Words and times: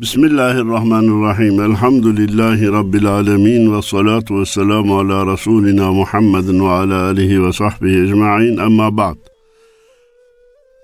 Bismillahirrahmanirrahim. 0.00 1.60
Elhamdülillahi 1.60 2.72
Rabbil 2.72 3.06
alemin 3.06 3.76
ve 3.76 3.82
salatu 3.82 4.40
ve 4.40 4.46
selamu 4.46 4.98
ala 4.98 5.32
Resulina 5.32 5.92
Muhammedin 5.92 6.60
ve 6.60 6.68
ala 6.68 7.02
alihi 7.02 7.44
ve 7.44 7.52
sahbihi 7.52 8.02
ecma'in. 8.02 8.56
Amma 8.56 8.96
ba'd. 8.96 9.16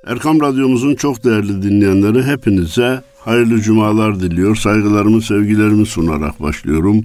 Erkam 0.06 0.40
Radyomuzun 0.40 0.94
çok 0.94 1.24
değerli 1.24 1.62
dinleyenleri 1.62 2.22
hepinize 2.22 3.02
hayırlı 3.18 3.60
cumalar 3.60 4.20
diliyor. 4.20 4.56
Saygılarımı, 4.56 5.22
sevgilerimi 5.22 5.86
sunarak 5.86 6.42
başlıyorum. 6.42 7.04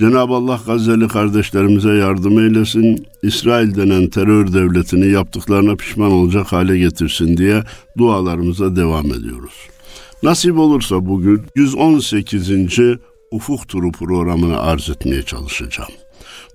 Cenab-ı 0.00 0.34
Allah 0.34 0.60
Gazze'li 0.66 1.08
kardeşlerimize 1.08 1.90
yardım 1.90 2.38
eylesin. 2.38 3.06
İsrail 3.22 3.74
denen 3.74 4.06
terör 4.06 4.52
devletini 4.52 5.06
yaptıklarına 5.06 5.76
pişman 5.76 6.12
olacak 6.12 6.52
hale 6.52 6.78
getirsin 6.78 7.36
diye 7.36 7.62
dualarımıza 7.98 8.76
devam 8.76 9.06
ediyoruz. 9.06 9.54
Nasip 10.22 10.58
olursa 10.58 11.06
bugün 11.06 11.46
118. 11.54 12.50
Ufuk 13.30 13.68
Turu 13.68 13.92
programını 13.92 14.60
arz 14.60 14.90
etmeye 14.90 15.22
çalışacağım. 15.22 15.92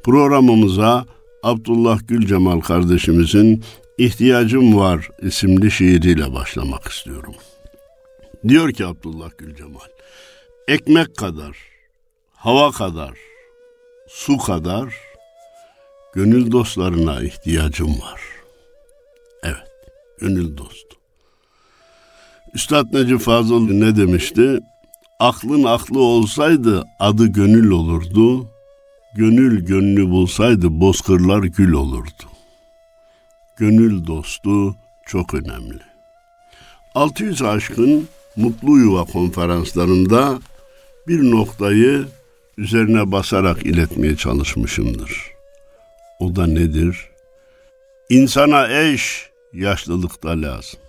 Programımıza 0.04 1.06
Abdullah 1.44 2.00
Gülcemal 2.08 2.60
kardeşimizin 2.60 3.64
İhtiyacım 3.98 4.78
Var 4.78 5.10
isimli 5.22 5.72
şiiriyle 5.72 6.34
başlamak 6.34 6.88
istiyorum. 6.88 7.36
Diyor 8.48 8.72
ki 8.72 8.86
Abdullah 8.86 9.30
Gülcemal, 9.38 9.90
ekmek 10.68 11.18
kadar, 11.18 11.58
hava 12.34 12.72
kadar, 12.72 13.18
su 14.08 14.38
kadar 14.38 14.96
gönül 16.14 16.52
dostlarına 16.52 17.22
ihtiyacım 17.22 17.90
var. 17.90 18.22
Evet, 19.44 19.72
gönül 20.20 20.58
dostu. 20.58 20.85
Üstad 22.56 22.94
Necip 22.94 23.20
Fazıl 23.20 23.70
ne 23.70 23.96
demişti? 23.96 24.60
Aklın 25.20 25.64
aklı 25.64 26.00
olsaydı 26.00 26.86
adı 27.00 27.28
gönül 27.28 27.72
olurdu. 27.72 28.48
Gönül 29.16 29.66
gönlü 29.66 30.10
bulsaydı 30.10 30.80
bozkırlar 30.80 31.44
gül 31.44 31.72
olurdu. 31.72 32.24
Gönül 33.58 34.08
dostu 34.08 34.76
çok 35.06 35.34
önemli. 35.34 35.80
600 36.96 37.42
aşkın 37.42 38.08
Mutlu 38.36 38.78
Yuva 38.78 39.04
konferanslarında 39.04 40.40
bir 41.08 41.32
noktayı 41.32 42.06
üzerine 42.58 43.12
basarak 43.12 43.66
iletmeye 43.66 44.16
çalışmışımdır. 44.16 45.32
O 46.20 46.36
da 46.36 46.48
nedir? 46.48 47.10
İnsana 48.10 48.82
eş 48.82 49.30
yaşlılıkta 49.54 50.42
lazım. 50.42 50.80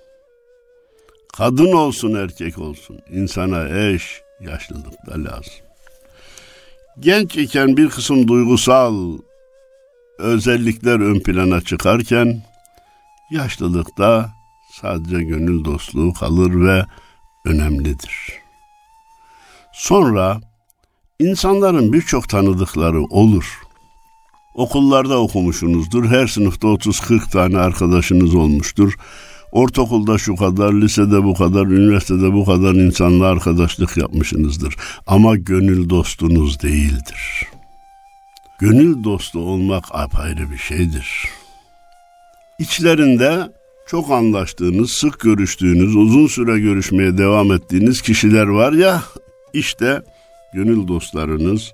Kadın 1.36 1.72
olsun 1.72 2.14
erkek 2.14 2.58
olsun 2.58 2.98
insana 3.10 3.68
eş 3.68 4.22
yaşlılıkta 4.40 5.12
lazım. 5.12 5.54
Genç 7.00 7.36
iken 7.36 7.76
bir 7.76 7.88
kısım 7.88 8.28
duygusal 8.28 9.18
özellikler 10.18 11.00
ön 11.00 11.20
plana 11.20 11.60
çıkarken 11.60 12.42
yaşlılıkta 13.30 14.32
sadece 14.80 15.22
gönül 15.22 15.64
dostluğu 15.64 16.12
kalır 16.12 16.66
ve 16.66 16.84
önemlidir. 17.44 18.32
Sonra 19.72 20.40
insanların 21.18 21.92
birçok 21.92 22.28
tanıdıkları 22.28 23.02
olur. 23.02 23.60
Okullarda 24.54 25.20
okumuşsunuzdur. 25.20 26.04
Her 26.04 26.26
sınıfta 26.26 26.68
30-40 26.68 27.30
tane 27.30 27.58
arkadaşınız 27.58 28.34
olmuştur. 28.34 28.96
Ortaokulda 29.56 30.18
şu 30.18 30.36
kadar, 30.36 30.72
lisede 30.72 31.24
bu 31.24 31.34
kadar, 31.34 31.66
üniversitede 31.66 32.32
bu 32.32 32.44
kadar 32.44 32.74
insanla 32.74 33.26
arkadaşlık 33.26 33.96
yapmışsınızdır. 33.96 34.74
Ama 35.06 35.36
gönül 35.36 35.88
dostunuz 35.88 36.62
değildir. 36.62 37.46
Gönül 38.60 39.04
dostu 39.04 39.38
olmak 39.38 39.84
apayrı 39.90 40.50
bir 40.50 40.56
şeydir. 40.56 41.28
İçlerinde 42.58 43.52
çok 43.86 44.10
anlaştığınız, 44.10 44.90
sık 44.90 45.20
görüştüğünüz, 45.20 45.96
uzun 45.96 46.26
süre 46.26 46.58
görüşmeye 46.58 47.18
devam 47.18 47.52
ettiğiniz 47.52 48.02
kişiler 48.02 48.46
var 48.46 48.72
ya, 48.72 49.02
işte 49.52 50.02
gönül 50.54 50.88
dostlarınız 50.88 51.72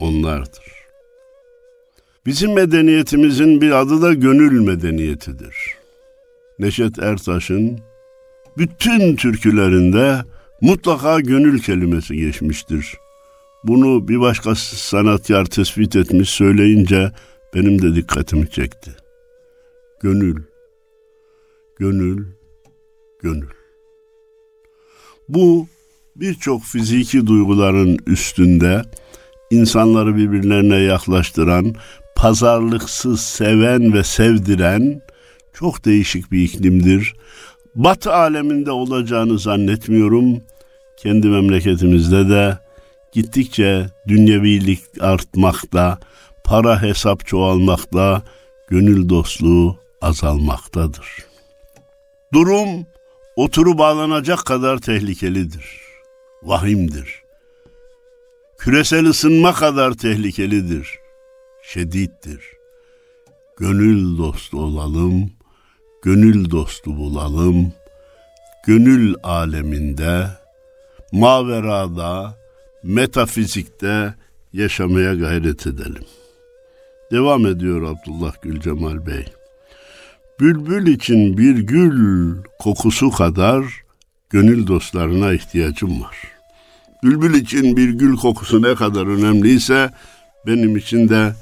onlardır. 0.00 0.72
Bizim 2.26 2.52
medeniyetimizin 2.52 3.60
bir 3.60 3.70
adı 3.70 4.02
da 4.02 4.14
gönül 4.14 4.60
medeniyetidir. 4.60 5.81
Neşet 6.58 6.98
Ertaş'ın 6.98 7.80
bütün 8.58 9.16
türkülerinde 9.16 10.24
mutlaka 10.60 11.20
gönül 11.20 11.60
kelimesi 11.60 12.16
geçmiştir. 12.16 12.94
Bunu 13.64 14.08
bir 14.08 14.20
başka 14.20 14.54
sanatkar 14.54 15.44
tespit 15.44 15.96
etmiş 15.96 16.30
söyleyince 16.30 17.12
benim 17.54 17.82
de 17.82 17.94
dikkatimi 17.94 18.50
çekti. 18.50 18.90
Gönül, 20.00 20.42
gönül, 21.78 22.26
gönül. 23.22 23.48
Bu 25.28 25.66
birçok 26.16 26.62
fiziki 26.62 27.26
duyguların 27.26 27.98
üstünde 28.06 28.82
insanları 29.50 30.16
birbirlerine 30.16 30.76
yaklaştıran, 30.76 31.74
pazarlıksız 32.16 33.20
seven 33.20 33.92
ve 33.92 34.04
sevdiren 34.04 35.00
çok 35.52 35.84
değişik 35.84 36.32
bir 36.32 36.42
iklimdir. 36.42 37.14
Batı 37.74 38.12
aleminde 38.12 38.70
olacağını 38.70 39.38
zannetmiyorum. 39.38 40.42
Kendi 40.96 41.28
memleketimizde 41.28 42.28
de 42.28 42.58
gittikçe 43.12 43.86
dünyevilik 44.08 44.80
artmakta, 45.00 45.98
para 46.44 46.82
hesap 46.82 47.26
çoğalmakta, 47.26 48.22
gönül 48.68 49.08
dostluğu 49.08 49.76
azalmaktadır. 50.00 51.06
Durum 52.32 52.86
oturu 53.36 53.78
bağlanacak 53.78 54.46
kadar 54.46 54.78
tehlikelidir. 54.78 55.80
Vahimdir. 56.42 57.22
Küresel 58.58 59.06
ısınma 59.06 59.54
kadar 59.54 59.92
tehlikelidir. 59.92 60.98
Şedittir. 61.62 62.40
Gönül 63.58 64.18
dostu 64.18 64.60
olalım, 64.60 65.30
gönül 66.02 66.50
dostu 66.50 66.96
bulalım. 66.96 67.72
Gönül 68.66 69.14
aleminde, 69.22 70.26
maverada, 71.12 72.38
metafizikte 72.82 74.14
yaşamaya 74.52 75.14
gayret 75.14 75.66
edelim. 75.66 76.04
Devam 77.10 77.46
ediyor 77.46 77.82
Abdullah 77.82 78.42
Gülcemal 78.42 79.06
Bey. 79.06 79.24
Bülbül 80.40 80.86
için 80.86 81.38
bir 81.38 81.58
gül 81.58 82.36
kokusu 82.58 83.10
kadar 83.10 83.64
gönül 84.30 84.66
dostlarına 84.66 85.32
ihtiyacım 85.32 86.02
var. 86.02 86.16
Bülbül 87.02 87.34
için 87.34 87.76
bir 87.76 87.88
gül 87.88 88.16
kokusu 88.16 88.62
ne 88.62 88.74
kadar 88.74 89.06
önemliyse 89.06 89.90
benim 90.46 90.76
için 90.76 91.08
de 91.08 91.34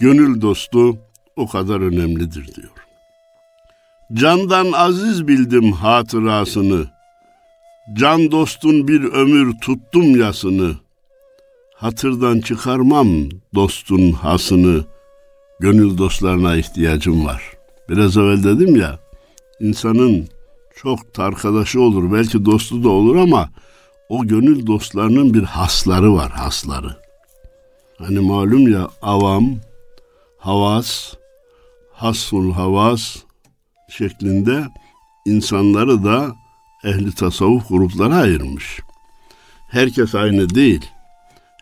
gönül 0.00 0.40
dostu 0.40 0.98
o 1.36 1.48
kadar 1.48 1.80
önemlidir 1.80 2.54
diyor. 2.54 2.85
Candan 4.12 4.72
aziz 4.72 5.28
bildim 5.28 5.72
hatırasını. 5.72 6.86
Can 7.92 8.30
dostun 8.30 8.88
bir 8.88 9.04
ömür 9.04 9.54
tuttum 9.60 10.20
yasını. 10.20 10.74
Hatırdan 11.74 12.40
çıkarmam 12.40 13.08
dostun 13.54 14.12
hasını. 14.12 14.84
Gönül 15.60 15.98
dostlarına 15.98 16.56
ihtiyacım 16.56 17.26
var. 17.26 17.42
Biraz 17.88 18.16
evvel 18.16 18.44
dedim 18.44 18.76
ya, 18.76 18.98
insanın 19.60 20.28
çok 20.76 20.98
arkadaşı 21.18 21.80
olur, 21.80 22.12
belki 22.12 22.44
dostu 22.44 22.84
da 22.84 22.88
olur 22.88 23.16
ama 23.16 23.50
o 24.08 24.26
gönül 24.26 24.66
dostlarının 24.66 25.34
bir 25.34 25.42
hasları 25.42 26.14
var, 26.14 26.30
hasları. 26.30 26.96
Hani 27.98 28.18
malum 28.18 28.68
ya 28.72 28.88
avam, 29.02 29.56
havas, 30.38 31.14
hasul 31.92 32.52
havas 32.52 33.25
şeklinde 33.88 34.64
insanları 35.24 36.04
da 36.04 36.36
ehli 36.84 37.14
tasavvuf 37.14 37.68
gruplara 37.68 38.16
ayırmış. 38.16 38.80
Herkes 39.68 40.14
aynı 40.14 40.54
değil. 40.54 40.90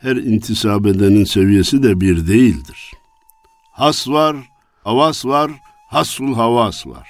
Her 0.01 0.17
intisap 0.17 0.87
edenin 0.87 1.25
seviyesi 1.25 1.83
de 1.83 2.01
bir 2.01 2.27
değildir. 2.27 2.93
Has 3.73 4.09
var, 4.09 4.37
havas 4.85 5.27
var, 5.27 5.51
hasul 5.89 6.35
havas 6.35 6.87
var. 6.87 7.09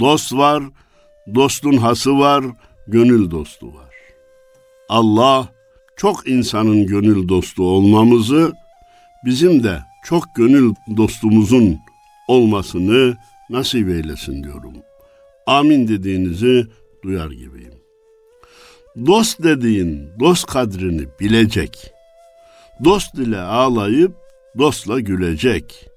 Dost 0.00 0.32
var, 0.32 0.62
dostun 1.34 1.76
hası 1.76 2.18
var, 2.18 2.44
gönül 2.88 3.30
dostu 3.30 3.74
var. 3.74 3.94
Allah 4.88 5.48
çok 5.96 6.28
insanın 6.28 6.86
gönül 6.86 7.28
dostu 7.28 7.62
olmamızı, 7.62 8.52
bizim 9.24 9.64
de 9.64 9.82
çok 10.04 10.24
gönül 10.34 10.74
dostumuzun 10.96 11.78
olmasını 12.28 13.16
nasip 13.52 13.88
eylesin 13.88 14.44
diyorum. 14.44 14.74
Amin 15.46 15.88
dediğinizi 15.88 16.66
duyar 17.04 17.30
gibiyim. 17.30 17.74
Dost 19.06 19.42
dediğin 19.42 20.08
dost 20.20 20.46
kadrini 20.46 21.06
bilecek. 21.20 21.92
Dost 22.84 23.14
ile 23.14 23.40
ağlayıp 23.40 24.12
dostla 24.58 25.00
gülecek. 25.00 25.88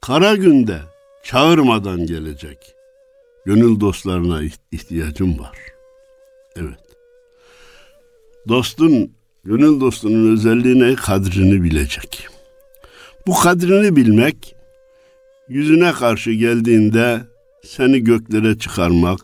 Kara 0.00 0.34
günde 0.36 0.78
çağırmadan 1.24 2.06
gelecek. 2.06 2.58
Gönül 3.46 3.80
dostlarına 3.80 4.42
ihtiyacım 4.72 5.38
var. 5.38 5.58
Evet. 6.56 6.80
Dostun, 8.48 9.12
gönül 9.44 9.80
dostunun 9.80 10.32
özelliğine 10.32 10.94
kadrini 10.94 11.62
bilecek. 11.62 12.28
Bu 13.26 13.34
kadrini 13.34 13.96
bilmek, 13.96 14.54
yüzüne 15.52 15.92
karşı 15.92 16.32
geldiğinde 16.32 17.20
seni 17.64 18.04
göklere 18.04 18.58
çıkarmak, 18.58 19.20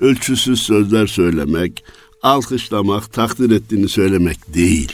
ölçüsüz 0.00 0.62
sözler 0.62 1.06
söylemek, 1.06 1.84
alkışlamak, 2.22 3.12
takdir 3.12 3.50
ettiğini 3.50 3.88
söylemek 3.88 4.54
değil. 4.54 4.92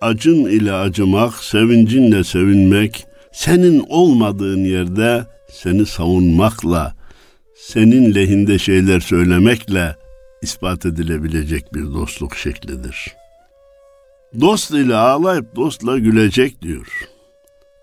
Acın 0.00 0.44
ile 0.44 0.72
acımak, 0.72 1.34
sevincinle 1.34 2.24
sevinmek, 2.24 3.06
senin 3.32 3.84
olmadığın 3.88 4.64
yerde 4.64 5.26
seni 5.52 5.86
savunmakla, 5.86 6.94
senin 7.56 8.14
lehinde 8.14 8.58
şeyler 8.58 9.00
söylemekle 9.00 9.96
ispat 10.42 10.86
edilebilecek 10.86 11.74
bir 11.74 11.82
dostluk 11.82 12.36
şeklidir. 12.36 13.12
Dost 14.40 14.70
ile 14.70 14.96
ağlayıp 14.96 15.56
dostla 15.56 15.98
gülecek 15.98 16.62
diyor. 16.62 17.13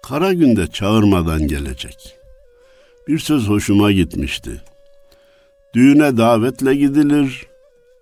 Kara 0.02 0.34
günde 0.34 0.68
çağırmadan 0.68 1.48
gelecek. 1.48 2.18
Bir 3.08 3.20
söz 3.20 3.48
hoşuma 3.48 3.92
gitmişti. 3.92 4.62
Düğüne 5.74 6.18
davetle 6.18 6.76
gidilir, 6.76 7.48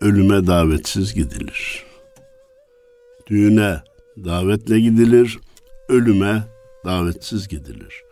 ölüme 0.01 0.47
davetsiz 0.47 1.13
gidilir. 1.13 1.83
Düğüne 3.27 3.81
davetle 4.25 4.79
gidilir, 4.79 5.39
ölüme 5.89 6.43
davetsiz 6.85 7.47
gidilir. 7.47 8.03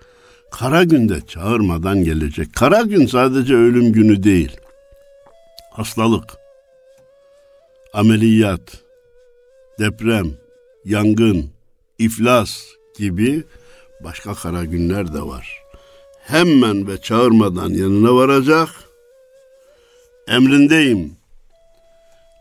Kara 0.52 0.84
günde 0.84 1.22
çağırmadan 1.28 2.04
gelecek. 2.04 2.54
Kara 2.54 2.82
gün 2.82 3.06
sadece 3.06 3.56
ölüm 3.56 3.92
günü 3.92 4.24
değil. 4.24 4.58
Hastalık, 5.72 6.38
ameliyat, 7.94 8.84
deprem, 9.80 10.32
yangın, 10.86 11.50
iflas 12.00 12.64
gibi 12.98 13.44
başka 14.04 14.34
kara 14.34 14.66
günler 14.66 15.14
de 15.14 15.22
var. 15.22 15.62
Hemen 16.28 16.88
ve 16.88 16.98
çağırmadan 17.02 17.70
yanına 17.70 18.16
varacak. 18.16 18.70
Emrindeyim. 20.28 21.18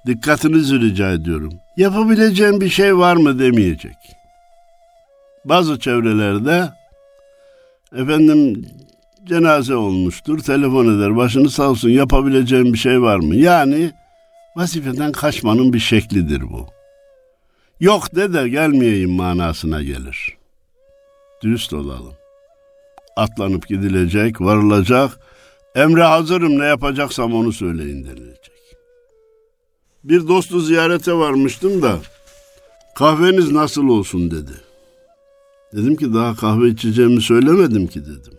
Dikkatinizi 0.06 0.80
rica 0.80 1.12
ediyorum. 1.12 1.52
Yapabileceğim 1.76 2.60
bir 2.60 2.68
şey 2.68 2.96
var 2.96 3.16
mı 3.16 3.38
demeyecek. 3.38 3.96
Bazı 5.44 5.78
çevrelerde 5.78 6.70
efendim 7.96 8.66
cenaze 9.24 9.74
olmuştur. 9.74 10.38
Telefon 10.38 10.98
eder. 10.98 11.16
Başını 11.16 11.50
sağ 11.50 11.70
olsun 11.70 11.90
yapabileceğim 11.90 12.72
bir 12.72 12.78
şey 12.78 13.02
var 13.02 13.16
mı? 13.16 13.36
Yani 13.36 13.92
vazifeden 14.56 15.12
kaçmanın 15.12 15.72
bir 15.72 15.78
şeklidir 15.78 16.42
bu. 16.42 16.66
Yok 17.80 18.14
de 18.14 18.34
de 18.34 18.48
gelmeyeyim 18.48 19.10
manasına 19.10 19.82
gelir. 19.82 20.35
Dürüst 21.42 21.72
olalım. 21.72 22.14
Atlanıp 23.16 23.68
gidilecek, 23.68 24.40
varılacak. 24.40 25.18
Emre 25.74 26.02
hazırım 26.02 26.58
ne 26.58 26.64
yapacaksam 26.64 27.34
onu 27.34 27.52
söyleyin 27.52 28.04
denilecek. 28.04 28.56
Bir 30.04 30.28
dostu 30.28 30.60
ziyarete 30.60 31.12
varmıştım 31.12 31.82
da 31.82 31.98
kahveniz 32.94 33.52
nasıl 33.52 33.88
olsun 33.88 34.30
dedi. 34.30 34.52
Dedim 35.72 35.96
ki 35.96 36.14
daha 36.14 36.36
kahve 36.36 36.68
içeceğimi 36.68 37.22
söylemedim 37.22 37.86
ki 37.86 38.00
dedim. 38.02 38.38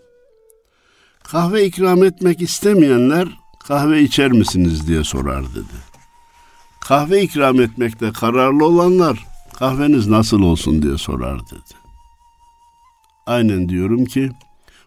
Kahve 1.23 1.65
ikram 1.65 2.03
etmek 2.03 2.41
istemeyenler 2.41 3.27
kahve 3.67 4.01
içer 4.01 4.31
misiniz 4.31 4.87
diye 4.87 5.03
sorar 5.03 5.43
dedi. 5.43 5.77
Kahve 6.81 7.21
ikram 7.21 7.61
etmekte 7.61 8.11
kararlı 8.11 8.65
olanlar 8.65 9.25
kahveniz 9.53 10.07
nasıl 10.07 10.41
olsun 10.41 10.81
diye 10.81 10.97
sorar 10.97 11.39
dedi. 11.39 11.86
Aynen 13.27 13.69
diyorum 13.69 14.05
ki 14.05 14.29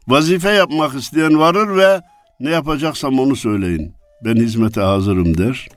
vazife 0.09 0.51
yapmak 0.51 0.95
isteyen 0.95 1.39
varır 1.39 1.77
ve 1.77 2.01
ne 2.41 2.51
yapacaksam 2.51 3.19
onu 3.19 3.37
söyleyin. 3.37 3.93
Ben 4.25 4.37
hizmete 4.37 4.81
hazırım 4.81 5.39
der. 5.39 5.69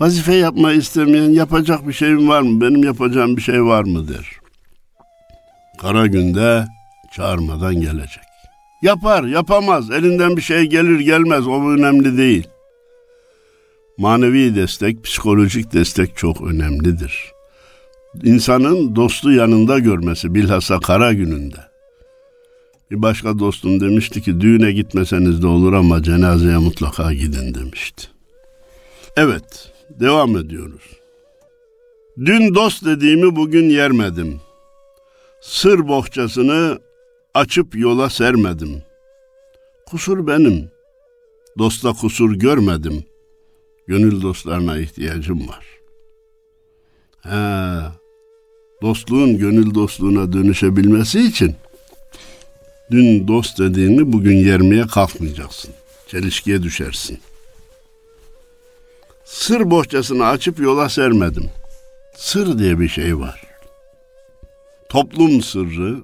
Vazife 0.00 0.34
yapmayı 0.34 0.78
istemeyen 0.78 1.30
yapacak 1.30 1.88
bir 1.88 1.92
şeyim 1.92 2.28
var 2.28 2.40
mı? 2.40 2.60
Benim 2.60 2.84
yapacağım 2.84 3.36
bir 3.36 3.42
şey 3.42 3.64
var 3.64 3.84
mı 3.84 4.08
der. 4.08 4.26
Kara 5.80 6.06
günde 6.06 6.66
çağırmadan 7.12 7.74
gelecek. 7.74 8.24
Yapar, 8.82 9.24
yapamaz. 9.24 9.90
Elinden 9.90 10.36
bir 10.36 10.42
şey 10.42 10.66
gelir 10.66 11.00
gelmez. 11.00 11.46
O 11.46 11.70
önemli 11.70 12.18
değil. 12.18 12.48
Manevi 13.98 14.54
destek, 14.54 15.04
psikolojik 15.04 15.72
destek 15.72 16.16
çok 16.16 16.42
önemlidir. 16.42 17.32
İnsanın 18.22 18.96
dostu 18.96 19.32
yanında 19.32 19.78
görmesi 19.78 20.34
bilhassa 20.34 20.80
kara 20.80 21.12
gününde. 21.12 21.69
Bir 22.90 23.02
başka 23.02 23.38
dostum 23.38 23.80
demişti 23.80 24.22
ki 24.22 24.40
düğüne 24.40 24.72
gitmeseniz 24.72 25.42
de 25.42 25.46
olur 25.46 25.72
ama 25.72 26.02
cenazeye 26.02 26.56
mutlaka 26.56 27.12
gidin 27.12 27.54
demişti. 27.54 28.08
Evet, 29.16 29.72
devam 29.90 30.36
ediyoruz. 30.36 30.82
Dün 32.18 32.54
dost 32.54 32.84
dediğimi 32.84 33.36
bugün 33.36 33.70
yermedim. 33.70 34.40
Sır 35.40 35.88
bohçasını 35.88 36.78
açıp 37.34 37.76
yola 37.76 38.10
sermedim. 38.10 38.82
Kusur 39.86 40.26
benim. 40.26 40.70
Dosta 41.58 41.92
kusur 41.92 42.32
görmedim. 42.32 43.04
Gönül 43.86 44.22
dostlarına 44.22 44.78
ihtiyacım 44.78 45.48
var. 45.48 45.66
He, 47.22 47.80
dostluğun 48.82 49.38
gönül 49.38 49.74
dostluğuna 49.74 50.32
dönüşebilmesi 50.32 51.20
için 51.20 51.54
dün 52.90 53.28
dost 53.28 53.58
dediğini 53.58 54.12
bugün 54.12 54.36
yermeye 54.36 54.86
kalkmayacaksın. 54.86 55.70
Çelişkiye 56.06 56.62
düşersin. 56.62 57.18
Sır 59.24 59.70
bohçasını 59.70 60.26
açıp 60.26 60.60
yola 60.60 60.88
sermedim. 60.88 61.50
Sır 62.16 62.58
diye 62.58 62.80
bir 62.80 62.88
şey 62.88 63.18
var. 63.18 63.42
Toplum 64.88 65.42
sırrı, 65.42 65.96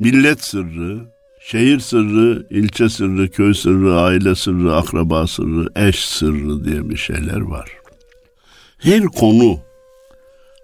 millet 0.00 0.44
sırrı, 0.44 1.00
şehir 1.40 1.80
sırrı, 1.80 2.46
ilçe 2.50 2.88
sırrı, 2.88 3.30
köy 3.30 3.54
sırrı, 3.54 4.00
aile 4.00 4.34
sırrı, 4.34 4.74
akraba 4.74 5.26
sırrı, 5.26 5.88
eş 5.88 6.04
sırrı 6.04 6.64
diye 6.64 6.90
bir 6.90 6.96
şeyler 6.96 7.40
var. 7.40 7.70
Her 8.78 9.04
konu 9.04 9.58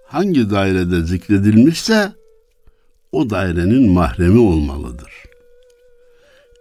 hangi 0.07 0.49
dairede 0.49 1.05
zikredilmişse 1.05 2.11
o 3.13 3.29
dairenin 3.29 3.91
mahremi 3.91 4.39
olmalıdır. 4.39 5.11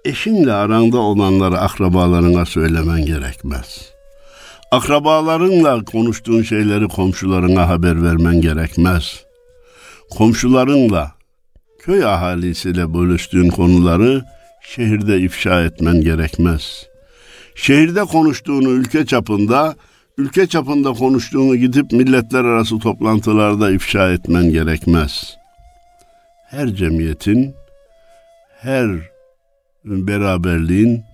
Eşinle 0.04 0.52
aranda 0.52 0.98
olanları 0.98 1.58
akrabalarına 1.58 2.44
söylemen 2.46 3.06
gerekmez. 3.06 3.92
Akrabalarınla 4.70 5.84
konuştuğun 5.84 6.42
şeyleri 6.42 6.88
komşularına 6.88 7.68
haber 7.68 8.02
vermen 8.02 8.40
gerekmez. 8.40 9.24
Komşularınla 10.10 11.12
köy 11.78 12.04
ahalisiyle 12.04 12.94
bölüştüğün 12.94 13.48
konuları 13.48 14.24
şehirde 14.62 15.20
ifşa 15.20 15.64
etmen 15.64 16.00
gerekmez. 16.00 16.86
Şehirde 17.54 18.04
konuştuğunu 18.04 18.68
ülke 18.70 19.06
çapında, 19.06 19.76
ülke 20.18 20.46
çapında 20.46 20.92
konuştuğunu 20.92 21.56
gidip 21.56 21.92
milletler 21.92 22.44
arası 22.44 22.78
toplantılarda 22.78 23.70
ifşa 23.70 24.12
etmen 24.12 24.50
gerekmez. 24.52 25.41
Her 26.52 26.68
cemiyetin, 26.68 27.54
her 28.60 28.90
beraberliğin 29.84 31.04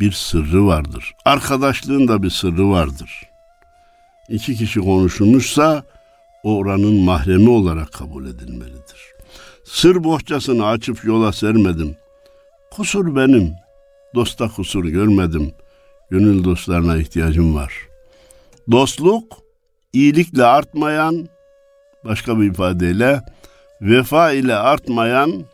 bir 0.00 0.12
sırrı 0.12 0.66
vardır. 0.66 1.14
Arkadaşlığın 1.24 2.08
da 2.08 2.22
bir 2.22 2.30
sırrı 2.30 2.70
vardır. 2.70 3.22
İki 4.28 4.56
kişi 4.56 4.80
konuşulmuşsa 4.80 5.84
oranın 6.42 6.94
mahremi 6.94 7.50
olarak 7.50 7.92
kabul 7.92 8.26
edilmelidir. 8.26 9.14
Sır 9.64 10.04
bohçasını 10.04 10.66
açıp 10.66 11.04
yola 11.04 11.32
sermedim. 11.32 11.96
Kusur 12.70 13.16
benim. 13.16 13.52
Dosta 14.14 14.48
kusur 14.48 14.84
görmedim. 14.84 15.52
Gönül 16.10 16.44
dostlarına 16.44 16.96
ihtiyacım 16.96 17.54
var. 17.54 17.72
Dostluk 18.70 19.38
iyilikle 19.92 20.44
artmayan, 20.44 21.28
başka 22.04 22.40
bir 22.40 22.50
ifadeyle 22.50 23.22
vefa 23.80 24.32
ile 24.32 24.54
artmayan, 24.54 25.44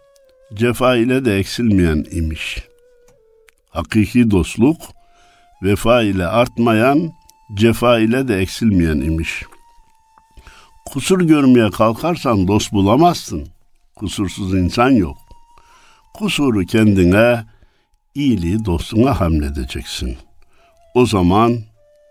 cefa 0.55 0.97
ile 0.97 1.25
de 1.25 1.39
eksilmeyen 1.39 2.07
imiş. 2.11 2.63
Hakiki 3.71 4.31
dostluk 4.31 4.81
vefa 5.63 6.03
ile 6.03 6.27
artmayan, 6.27 7.13
cefa 7.55 7.99
ile 7.99 8.29
de 8.29 8.39
eksilmeyen 8.39 9.01
imiş. 9.01 9.45
Kusur 10.87 11.21
görmeye 11.21 11.71
kalkarsan 11.71 12.49
dost 12.49 12.73
bulamazsın. 12.73 13.49
Kusursuz 13.97 14.55
insan 14.55 14.91
yok. 14.91 15.17
Kusuru 16.15 16.67
kendine, 16.67 17.45
iyiliği 18.15 18.65
dostuna 18.65 19.21
hamledeceksin. 19.21 20.17
O 20.95 21.07
zaman 21.07 21.59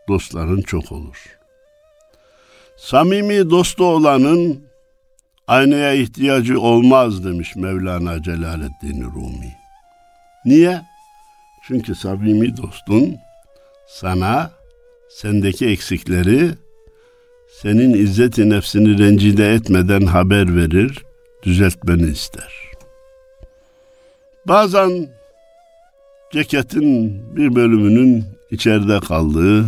dostların 0.08 0.62
çok 0.62 0.92
olur. 0.92 1.38
Samimi 2.78 3.50
dostu 3.50 3.86
olanın 3.86 4.64
aynaya 5.48 5.94
ihtiyacı 5.94 6.60
olmaz 6.60 7.26
demiş 7.26 7.56
Mevlana 7.56 8.24
Celaleddin 8.24 9.02
Rumi. 9.02 9.54
Niye? 10.46 10.82
Çünkü 11.68 11.96
samimi 11.96 12.58
dostun 12.58 13.16
sana 13.88 14.52
sendeki 15.10 15.66
eksikleri 15.68 16.52
senin 17.62 17.94
izzeti 17.94 18.50
nefsini 18.50 19.00
rencide 19.00 19.54
etmeden 19.54 20.02
haber 20.02 20.56
verir, 20.56 21.04
düzeltmeni 21.44 22.12
ister. 22.12 22.54
Bazen 24.48 25.10
ceketin 26.32 27.22
bir 27.36 27.56
bölümünün 27.56 28.26
içeride 28.52 29.00
kaldığı, 29.00 29.66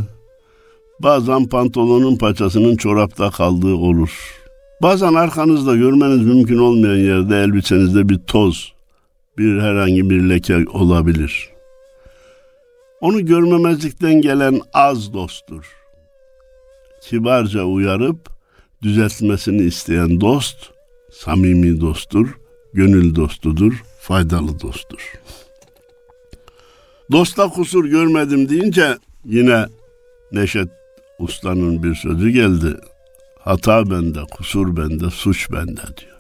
bazen 1.00 1.46
pantolonun 1.46 2.17
paçasının 2.17 2.75
çorapta 2.75 3.32
kaldığı 3.32 3.74
olur. 3.74 4.44
Bazen 4.82 5.13
arkanızda 5.13 5.75
görmeniz 5.75 6.25
mümkün 6.25 6.58
olmayan 6.58 6.96
yerde 6.96 7.38
elbisenizde 7.38 8.10
bir 8.10 8.17
toz, 8.17 8.74
bir 9.38 9.60
herhangi 9.62 10.10
bir 10.10 10.29
leke 10.29 10.65
olabilir. 10.74 11.50
Onu 13.01 13.25
görmemezlikten 13.25 14.22
gelen 14.22 14.62
az 14.74 15.13
dosttur. 15.13 15.65
Kibarca 17.01 17.63
uyarıp 17.63 18.29
düzeltmesini 18.82 19.62
isteyen 19.62 20.22
dost, 20.22 20.58
samimi 21.12 21.82
dosttur, 21.82 22.38
gönül 22.74 23.15
dostudur, 23.15 23.84
faydalı 24.00 24.60
dosttur. 24.60 25.13
Dosta 27.12 27.48
kusur 27.48 27.86
görmedim 27.86 28.50
deyince 28.50 28.98
yine 29.25 29.65
Neşet 30.32 30.70
Usta'nın 31.20 31.84
bir 31.84 31.96
sözü 31.96 32.29
geldi. 32.29 32.77
Hata 33.45 33.89
bende, 33.89 34.23
kusur 34.31 34.77
bende, 34.77 35.09
suç 35.09 35.51
bende 35.51 35.81
diyor. 35.97 36.19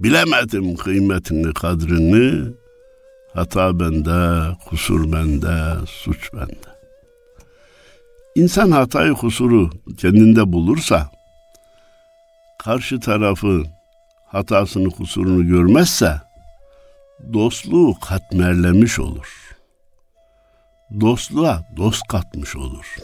Bilemedim 0.00 0.76
kıymetini, 0.76 1.54
kadrini. 1.54 2.54
Hata 3.34 3.80
bende, 3.80 4.50
kusur 4.66 5.12
bende, 5.12 5.86
suç 5.86 6.34
bende. 6.34 6.70
İnsan 8.34 8.70
hatayı 8.70 9.12
kusuru 9.12 9.70
kendinde 9.98 10.52
bulursa, 10.52 11.10
karşı 12.58 13.00
tarafı 13.00 13.62
hatasını 14.26 14.90
kusurunu 14.90 15.46
görmezse, 15.46 16.20
dostluğu 17.32 17.94
katmerlemiş 18.00 18.98
olur. 18.98 19.56
Dostluğa 21.00 21.62
dost 21.76 22.08
katmış 22.08 22.56
olur. 22.56 22.96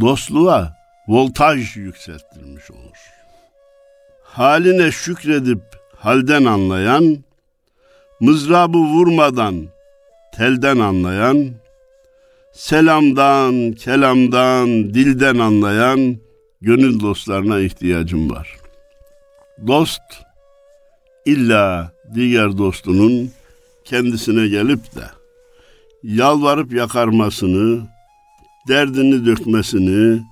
Dostluğa 0.00 0.83
voltaj 1.08 1.76
yükselttirmiş 1.76 2.70
olur. 2.70 2.98
Haline 4.22 4.90
şükredip 4.92 5.62
halden 5.96 6.44
anlayan, 6.44 7.24
mızrabı 8.20 8.78
vurmadan 8.78 9.66
telden 10.36 10.78
anlayan, 10.78 11.50
selamdan, 12.52 13.72
kelamdan, 13.72 14.94
dilden 14.94 15.38
anlayan 15.38 16.16
gönül 16.60 17.00
dostlarına 17.00 17.60
ihtiyacım 17.60 18.30
var. 18.30 18.56
Dost 19.66 20.02
illa 21.24 21.92
diğer 22.14 22.58
dostunun 22.58 23.30
kendisine 23.84 24.48
gelip 24.48 24.94
de 24.94 25.04
yalvarıp 26.02 26.72
yakarmasını, 26.72 27.86
derdini 28.68 29.26
dökmesini, 29.26 30.22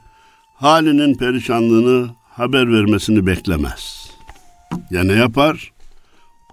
halinin 0.62 1.14
perişanlığını 1.14 2.10
haber 2.30 2.72
vermesini 2.72 3.26
beklemez. 3.26 4.10
Ya 4.90 5.04
ne 5.04 5.12
yapar? 5.12 5.72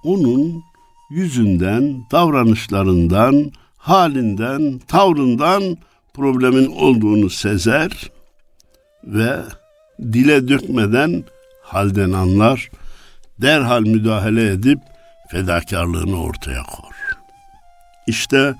Onun 0.03 0.63
yüzünden, 1.09 2.03
davranışlarından, 2.11 3.51
halinden, 3.77 4.79
tavrından 4.87 5.77
problemin 6.13 6.65
olduğunu 6.65 7.29
sezer 7.29 8.11
ve 9.03 9.39
dile 10.01 10.47
dökmeden 10.47 11.23
halden 11.63 12.11
anlar, 12.11 12.69
derhal 13.41 13.81
müdahale 13.81 14.47
edip 14.47 14.79
fedakarlığını 15.31 16.23
ortaya 16.23 16.63
koyar. 16.63 17.17
İşte 18.07 18.55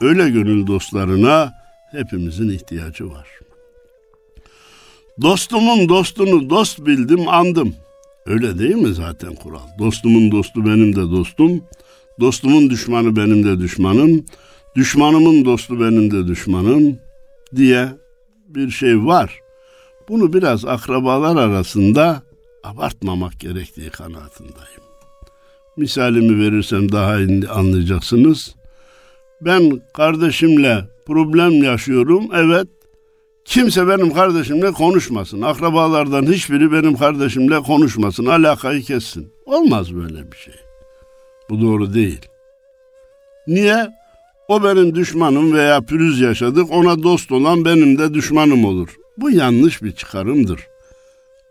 öyle 0.00 0.30
gönül 0.30 0.66
dostlarına 0.66 1.52
hepimizin 1.90 2.50
ihtiyacı 2.50 3.10
var. 3.10 3.41
Dostumun 5.20 5.88
dostunu 5.88 6.50
dost 6.50 6.86
bildim 6.86 7.28
andım. 7.28 7.74
Öyle 8.26 8.58
değil 8.58 8.74
mi 8.74 8.94
zaten 8.94 9.34
kural? 9.34 9.78
Dostumun 9.78 10.30
dostu 10.32 10.66
benim 10.66 10.96
de 10.96 11.00
dostum. 11.00 11.64
Dostumun 12.20 12.70
düşmanı 12.70 13.16
benim 13.16 13.44
de 13.44 13.60
düşmanım. 13.60 14.24
Düşmanımın 14.76 15.44
dostu 15.44 15.80
benim 15.80 16.10
de 16.10 16.26
düşmanım 16.26 16.98
diye 17.56 17.88
bir 18.48 18.70
şey 18.70 19.04
var. 19.04 19.40
Bunu 20.08 20.32
biraz 20.32 20.64
akrabalar 20.64 21.36
arasında 21.36 22.22
abartmamak 22.64 23.40
gerektiği 23.40 23.90
kanaatindeyim. 23.90 24.82
Misalimi 25.76 26.40
verirsem 26.44 26.92
daha 26.92 27.18
iyi 27.18 27.48
anlayacaksınız. 27.48 28.54
Ben 29.40 29.82
kardeşimle 29.94 30.84
problem 31.06 31.62
yaşıyorum. 31.62 32.28
Evet 32.34 32.68
Kimse 33.44 33.88
benim 33.88 34.12
kardeşimle 34.12 34.72
konuşmasın. 34.72 35.42
Akrabalardan 35.42 36.32
hiçbiri 36.32 36.72
benim 36.72 36.96
kardeşimle 36.96 37.60
konuşmasın. 37.60 38.26
Alakayı 38.26 38.82
kessin. 38.82 39.32
Olmaz 39.46 39.94
böyle 39.94 40.32
bir 40.32 40.36
şey. 40.36 40.54
Bu 41.50 41.60
doğru 41.60 41.94
değil. 41.94 42.20
Niye? 43.46 43.88
O 44.48 44.64
benim 44.64 44.94
düşmanım 44.94 45.52
veya 45.52 45.80
pürüz 45.80 46.20
yaşadık. 46.20 46.70
Ona 46.70 47.02
dost 47.02 47.32
olan 47.32 47.64
benim 47.64 47.98
de 47.98 48.14
düşmanım 48.14 48.64
olur. 48.64 48.88
Bu 49.16 49.30
yanlış 49.30 49.82
bir 49.82 49.92
çıkarımdır. 49.92 50.60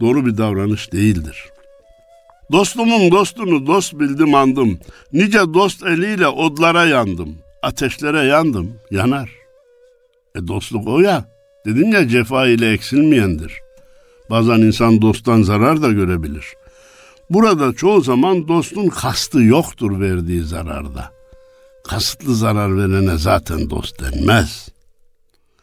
Doğru 0.01 0.25
bir 0.25 0.37
davranış 0.37 0.91
değildir. 0.91 1.45
Dostumun 2.51 3.11
dostunu 3.11 3.67
dost 3.67 3.93
bildim 3.99 4.35
andım. 4.35 4.79
Nice 5.13 5.39
dost 5.39 5.83
eliyle 5.83 6.27
odlara 6.27 6.85
yandım. 6.85 7.35
Ateşlere 7.61 8.19
yandım. 8.19 8.73
Yanar. 8.91 9.31
E 10.35 10.47
dostluk 10.47 10.87
o 10.87 10.99
ya. 10.99 11.25
Dedim 11.65 11.91
ya 11.91 12.07
cefa 12.07 12.47
ile 12.47 12.71
eksilmeyendir. 12.71 13.59
Bazen 14.29 14.57
insan 14.57 15.01
dosttan 15.01 15.41
zarar 15.41 15.81
da 15.81 15.91
görebilir. 15.91 16.45
Burada 17.29 17.73
çoğu 17.73 18.01
zaman 18.01 18.47
dostun 18.47 18.87
kastı 18.87 19.41
yoktur 19.41 19.99
verdiği 19.99 20.43
zararda. 20.43 21.11
Kasıtlı 21.83 22.35
zarar 22.35 22.77
verene 22.77 23.17
zaten 23.17 23.69
dost 23.69 24.01
denmez. 24.01 24.69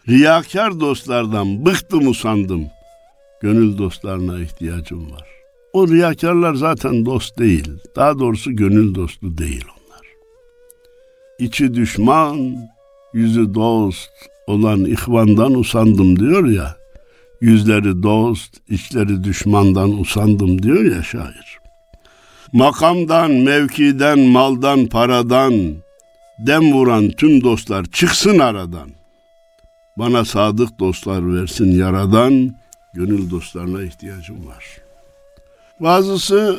Riyakar 0.08 0.80
dostlardan 0.80 1.66
bıktım 1.66 2.08
usandım. 2.08 2.66
Gönül 3.42 3.78
dostlarına 3.78 4.40
ihtiyacım 4.40 5.12
var. 5.12 5.28
O 5.72 5.88
riyakarlar 5.88 6.54
zaten 6.54 7.06
dost 7.06 7.38
değil. 7.38 7.68
Daha 7.96 8.18
doğrusu 8.18 8.56
gönül 8.56 8.94
dostu 8.94 9.38
değil 9.38 9.64
onlar. 9.64 10.06
İçi 11.38 11.74
düşman, 11.74 12.56
yüzü 13.12 13.54
dost, 13.54 14.10
olan 14.48 14.84
ihvandan 14.84 15.54
usandım 15.54 16.18
diyor 16.18 16.46
ya. 16.46 16.76
Yüzleri 17.40 18.02
dost, 18.02 18.56
içleri 18.68 19.24
düşmandan 19.24 19.98
usandım 20.00 20.62
diyor 20.62 20.96
ya 20.96 21.02
şair. 21.02 21.58
Makamdan, 22.52 23.30
mevkiden, 23.30 24.18
maldan, 24.18 24.86
paradan 24.86 25.74
dem 26.38 26.72
vuran 26.72 27.10
tüm 27.10 27.44
dostlar 27.44 27.84
çıksın 27.84 28.38
aradan. 28.38 28.90
Bana 29.96 30.24
sadık 30.24 30.78
dostlar 30.78 31.34
versin 31.34 31.78
yaradan, 31.78 32.54
gönül 32.94 33.30
dostlarına 33.30 33.82
ihtiyacım 33.82 34.46
var. 34.46 34.64
Bazısı 35.80 36.58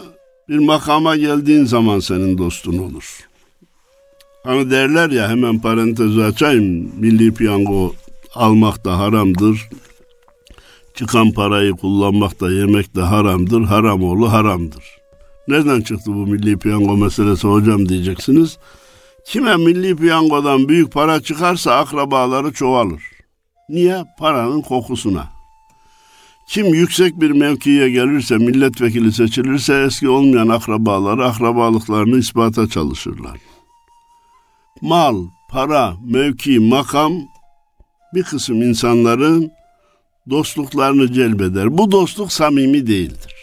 bir 0.50 0.60
makama 0.60 1.16
geldiğin 1.16 1.66
zaman 1.66 2.00
senin 2.00 2.38
dostun 2.38 2.78
olur. 2.78 3.29
Hani 4.44 4.72
derler 4.72 5.10
ya 5.10 5.30
hemen 5.30 5.60
parantez 5.60 6.18
açayım. 6.18 6.92
Milli 7.00 7.34
piyango 7.34 7.94
almak 8.36 8.86
da 8.86 8.98
haramdır. 9.00 9.70
Çıkan 10.96 11.32
parayı 11.32 11.72
kullanmak 11.72 12.42
da 12.42 12.52
yemek 12.52 12.96
de 12.96 13.02
haramdır. 13.02 13.64
Haram 13.64 14.04
oğlu 14.04 14.32
haramdır. 14.32 14.84
Nereden 15.48 15.82
çıktı 15.82 16.14
bu 16.14 16.28
milli 16.28 16.58
piyango 16.58 16.98
meselesi 16.98 17.48
hocam 17.48 17.90
diyeceksiniz. 17.90 18.58
Kime 19.26 19.56
milli 19.56 19.96
piyangodan 19.96 20.70
büyük 20.70 20.92
para 20.92 21.22
çıkarsa 21.22 21.76
akrabaları 21.76 22.54
çoğalır. 22.54 23.04
Niye? 23.70 24.04
Paranın 24.20 24.62
kokusuna. 24.62 25.28
Kim 26.50 26.66
yüksek 26.66 27.22
bir 27.22 27.32
mevkiye 27.32 27.90
gelirse, 27.90 28.38
milletvekili 28.38 29.12
seçilirse 29.12 29.84
eski 29.88 30.10
olmayan 30.10 30.48
akrabaları 30.48 31.26
akrabalıklarını 31.26 32.18
ispata 32.18 32.68
çalışırlar. 32.68 33.49
Mal, 34.82 35.24
para, 35.50 35.94
mevki, 36.06 36.60
makam 36.60 37.14
bir 38.14 38.24
kısım 38.24 38.62
insanların 38.62 39.52
dostluklarını 40.30 41.14
celbeder. 41.14 41.78
Bu 41.78 41.92
dostluk 41.92 42.32
samimi 42.32 42.88
değildir. 42.88 43.36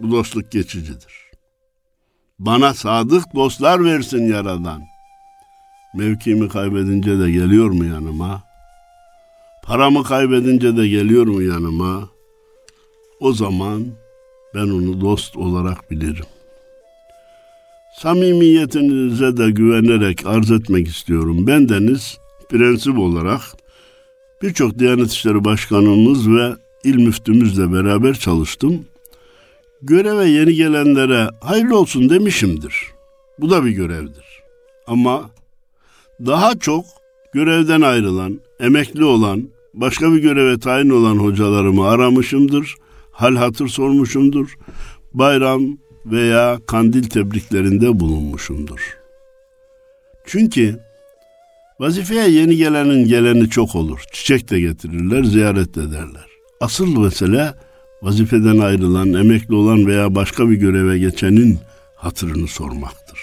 Bu 0.00 0.10
dostluk 0.10 0.52
geçicidir. 0.52 1.26
Bana 2.38 2.74
sadık 2.74 3.34
dostlar 3.34 3.84
versin 3.84 4.32
yaradan. 4.32 4.82
Mevkimi 5.94 6.48
kaybedince 6.48 7.18
de 7.18 7.30
geliyor 7.30 7.70
mu 7.70 7.84
yanıma? 7.84 8.42
Paramı 9.62 10.04
kaybedince 10.04 10.76
de 10.76 10.88
geliyor 10.88 11.26
mu 11.26 11.42
yanıma? 11.42 12.08
O 13.20 13.32
zaman 13.32 13.86
ben 14.54 14.60
onu 14.60 15.00
dost 15.00 15.36
olarak 15.36 15.90
bilirim. 15.90 16.26
Samimiyetinize 17.98 19.36
de 19.36 19.50
güvenerek 19.50 20.26
arz 20.26 20.50
etmek 20.50 20.88
istiyorum. 20.88 21.46
Bendeniz 21.46 22.18
prensip 22.48 22.98
olarak 22.98 23.40
birçok 24.42 24.78
Diyanet 24.78 25.12
İşleri 25.12 25.44
Başkanımız 25.44 26.30
ve 26.30 26.52
il 26.84 26.96
müftümüzle 26.96 27.72
beraber 27.72 28.14
çalıştım. 28.14 28.84
Göreve 29.82 30.28
yeni 30.28 30.54
gelenlere 30.54 31.28
hayırlı 31.40 31.78
olsun 31.78 32.10
demişimdir. 32.10 32.74
Bu 33.38 33.50
da 33.50 33.64
bir 33.64 33.70
görevdir. 33.70 34.42
Ama 34.86 35.30
daha 36.26 36.58
çok 36.58 36.84
görevden 37.34 37.80
ayrılan, 37.80 38.40
emekli 38.60 39.04
olan, 39.04 39.48
başka 39.74 40.12
bir 40.12 40.18
göreve 40.18 40.58
tayin 40.58 40.90
olan 40.90 41.16
hocalarımı 41.16 41.86
aramışımdır. 41.88 42.74
Hal 43.10 43.36
hatır 43.36 43.68
sormuşumdur. 43.68 44.54
Bayram 45.14 45.78
veya 46.06 46.58
kandil 46.66 47.04
tebriklerinde 47.04 48.00
bulunmuşumdur. 48.00 48.96
Çünkü 50.26 50.80
vazifeye 51.80 52.28
yeni 52.28 52.56
gelenin 52.56 53.08
geleni 53.08 53.50
çok 53.50 53.74
olur. 53.74 54.00
Çiçek 54.12 54.50
de 54.50 54.60
getirirler, 54.60 55.24
ziyaret 55.24 55.78
ederler. 55.78 56.26
Asıl 56.60 56.98
mesele 56.98 57.54
vazifeden 58.02 58.58
ayrılan, 58.58 59.12
emekli 59.12 59.54
olan 59.54 59.86
veya 59.86 60.14
başka 60.14 60.50
bir 60.50 60.56
göreve 60.56 60.98
geçenin 60.98 61.58
hatırını 61.96 62.48
sormaktır. 62.48 63.20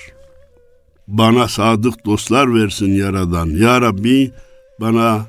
Bana 1.07 1.47
sadık 1.47 2.05
dostlar 2.05 2.55
versin 2.55 2.93
Yaradan. 2.93 3.47
Ya 3.47 3.81
Rabbi 3.81 4.31
bana 4.79 5.25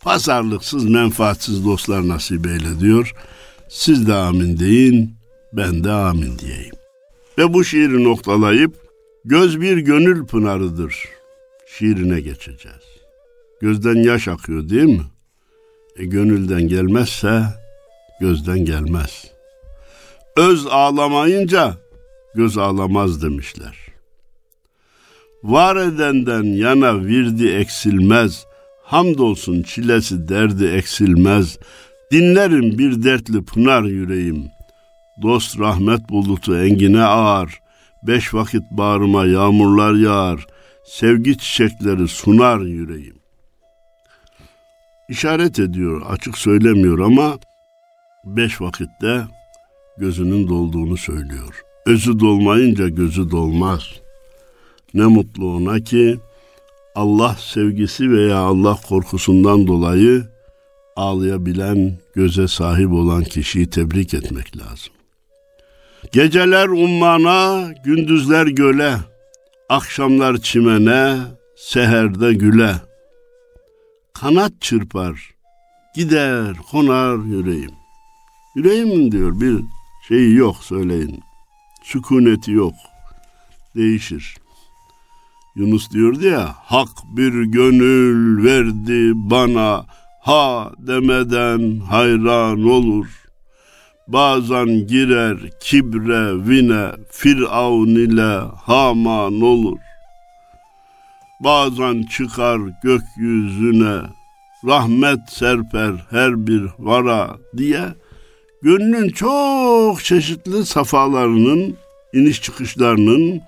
pazarlıksız, 0.00 0.84
menfaatsiz 0.84 1.64
dostlar 1.64 2.08
nasip 2.08 2.46
eyle 2.46 2.80
diyor. 2.80 3.14
Siz 3.68 4.06
de 4.06 4.14
amin 4.14 4.58
deyin, 4.58 5.19
ben 5.52 5.84
de 5.84 5.90
amin 5.90 6.38
diyeyim. 6.38 6.74
Ve 7.38 7.54
bu 7.54 7.64
şiiri 7.64 8.04
noktalayıp 8.04 8.74
göz 9.24 9.60
bir 9.60 9.78
gönül 9.78 10.26
pınarıdır 10.26 11.08
şiirine 11.66 12.20
geçeceğiz. 12.20 12.84
Gözden 13.60 13.96
yaş 14.02 14.28
akıyor 14.28 14.68
değil 14.68 14.98
mi? 14.98 15.06
E 15.96 16.04
gönülden 16.04 16.62
gelmezse 16.62 17.42
gözden 18.20 18.64
gelmez. 18.64 19.24
Öz 20.36 20.66
ağlamayınca 20.66 21.74
göz 22.34 22.58
ağlamaz 22.58 23.22
demişler. 23.22 23.76
Var 25.42 25.76
edenden 25.76 26.42
yana 26.42 27.04
virdi 27.04 27.48
eksilmez, 27.48 28.46
hamdolsun 28.82 29.62
çilesi 29.62 30.28
derdi 30.28 30.66
eksilmez. 30.66 31.58
Dinlerim 32.12 32.78
bir 32.78 33.02
dertli 33.02 33.44
pınar 33.44 33.82
yüreğim. 33.82 34.44
Dost 35.22 35.58
rahmet 35.58 36.08
bulutu 36.08 36.56
engine 36.56 37.02
ağar. 37.02 37.60
Beş 38.02 38.34
vakit 38.34 38.62
bağrıma 38.70 39.26
yağmurlar 39.26 39.94
yağar. 39.94 40.46
Sevgi 40.84 41.38
çiçekleri 41.38 42.08
sunar 42.08 42.60
yüreğim. 42.60 43.16
İşaret 45.08 45.58
ediyor, 45.58 46.02
açık 46.08 46.38
söylemiyor 46.38 46.98
ama 46.98 47.38
beş 48.24 48.60
vakitte 48.60 49.22
gözünün 49.98 50.48
dolduğunu 50.48 50.96
söylüyor. 50.96 51.62
Özü 51.86 52.20
dolmayınca 52.20 52.88
gözü 52.88 53.30
dolmaz. 53.30 53.82
Ne 54.94 55.04
mutlu 55.04 55.56
ona 55.56 55.80
ki 55.80 56.18
Allah 56.94 57.36
sevgisi 57.38 58.10
veya 58.10 58.38
Allah 58.38 58.78
korkusundan 58.88 59.66
dolayı 59.66 60.24
ağlayabilen 60.96 61.98
göze 62.14 62.48
sahip 62.48 62.92
olan 62.92 63.24
kişiyi 63.24 63.70
tebrik 63.70 64.14
etmek 64.14 64.56
lazım. 64.56 64.92
Geceler 66.12 66.68
ummana, 66.68 67.72
gündüzler 67.84 68.46
göle, 68.46 68.96
akşamlar 69.68 70.36
çimene, 70.36 71.16
seherde 71.56 72.32
güle. 72.32 72.74
Kanat 74.14 74.52
çırpar, 74.60 75.30
gider, 75.94 76.56
konar 76.70 77.24
yüreğim. 77.24 77.70
Yüreğim 78.56 79.12
diyor 79.12 79.40
bir 79.40 79.60
şeyi 80.08 80.34
yok 80.34 80.56
söyleyin. 80.56 81.20
Sükuneti 81.82 82.52
yok. 82.52 82.74
Değişir. 83.76 84.36
Yunus 85.56 85.90
diyordu 85.90 86.26
ya, 86.26 86.54
hak 86.56 86.88
bir 87.16 87.42
gönül 87.42 88.44
verdi 88.44 89.12
bana, 89.14 89.86
ha 90.20 90.72
demeden 90.78 91.80
hayran 91.80 92.62
olur. 92.62 93.19
Bazen 94.12 94.86
girer 94.86 95.36
kibre 95.60 96.48
vine, 96.48 96.90
firavun 97.10 97.88
ile 97.88 98.40
haman 98.64 99.40
olur. 99.40 99.78
Bazen 101.40 102.02
çıkar 102.02 102.60
gökyüzüne, 102.82 104.00
rahmet 104.66 105.18
serper 105.28 105.92
her 106.10 106.46
bir 106.46 106.62
vara 106.78 107.36
diye 107.56 107.82
gönlün 108.62 109.08
çok 109.08 110.04
çeşitli 110.04 110.66
safalarının, 110.66 111.76
iniş 112.12 112.42
çıkışlarının 112.42 113.40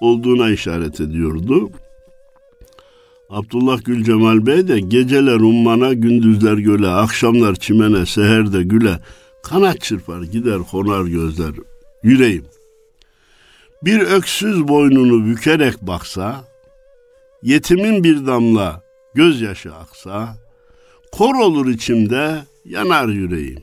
olduğuna 0.00 0.50
işaret 0.50 1.00
ediyordu. 1.00 1.70
Abdullah 3.30 3.84
Gül 3.84 4.04
Cemal 4.04 4.46
Bey 4.46 4.68
de 4.68 4.80
geceler 4.80 5.40
ummana, 5.40 5.92
gündüzler 5.92 6.58
göle, 6.58 6.88
akşamlar 6.88 7.54
çimene, 7.54 8.06
seherde 8.06 8.62
güle, 8.62 8.98
kanat 9.48 9.80
çırpar 9.80 10.22
gider 10.22 10.58
konar 10.70 11.04
gözler, 11.04 11.52
yüreğim. 12.02 12.44
Bir 13.82 14.00
öksüz 14.00 14.68
boynunu 14.68 15.26
bükerek 15.26 15.82
baksa, 15.82 16.44
yetimin 17.42 18.04
bir 18.04 18.26
damla 18.26 18.82
gözyaşı 19.14 19.74
aksa, 19.74 20.36
kor 21.12 21.34
olur 21.34 21.68
içimde, 21.68 22.44
yanar 22.64 23.08
yüreğim. 23.08 23.62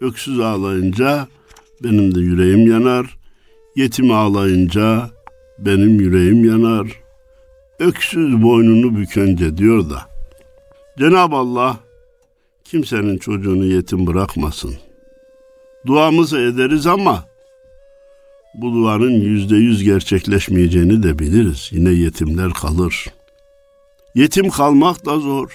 Öksüz 0.00 0.40
ağlayınca 0.40 1.28
benim 1.82 2.14
de 2.14 2.20
yüreğim 2.20 2.70
yanar, 2.70 3.18
yetim 3.76 4.10
ağlayınca 4.10 5.10
benim 5.58 6.00
yüreğim 6.00 6.44
yanar.'' 6.44 7.04
öksüz 7.78 8.42
boynunu 8.42 8.96
bükünce 8.96 9.56
diyor 9.56 9.90
da 9.90 10.02
Cenab-ı 10.98 11.36
Allah 11.36 11.76
kimsenin 12.74 13.18
çocuğunu 13.18 13.64
yetim 13.64 14.06
bırakmasın. 14.06 14.74
Duamızı 15.86 16.38
ederiz 16.38 16.86
ama 16.86 17.24
bu 18.54 18.72
duanın 18.72 19.10
yüzde 19.10 19.56
yüz 19.56 19.82
gerçekleşmeyeceğini 19.84 21.02
de 21.02 21.18
biliriz. 21.18 21.68
Yine 21.72 21.90
yetimler 21.90 22.52
kalır. 22.52 23.06
Yetim 24.14 24.50
kalmak 24.50 25.06
da 25.06 25.18
zor. 25.18 25.52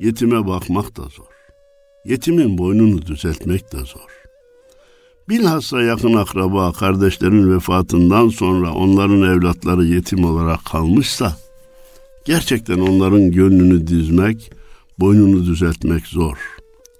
Yetime 0.00 0.46
bakmak 0.46 0.96
da 0.96 1.02
zor. 1.02 1.32
Yetimin 2.04 2.58
boynunu 2.58 3.06
düzeltmek 3.06 3.72
de 3.72 3.78
zor. 3.78 4.10
Bilhassa 5.28 5.82
yakın 5.82 6.14
akraba, 6.14 6.72
kardeşlerin 6.72 7.54
vefatından 7.54 8.28
sonra 8.28 8.74
onların 8.74 9.22
evlatları 9.22 9.84
yetim 9.84 10.24
olarak 10.24 10.64
kalmışsa 10.64 11.36
Gerçekten 12.24 12.78
onların 12.78 13.30
gönlünü 13.30 13.86
dizmek, 13.86 14.52
boynunu 14.98 15.46
düzeltmek 15.46 16.06
zor. 16.06 16.38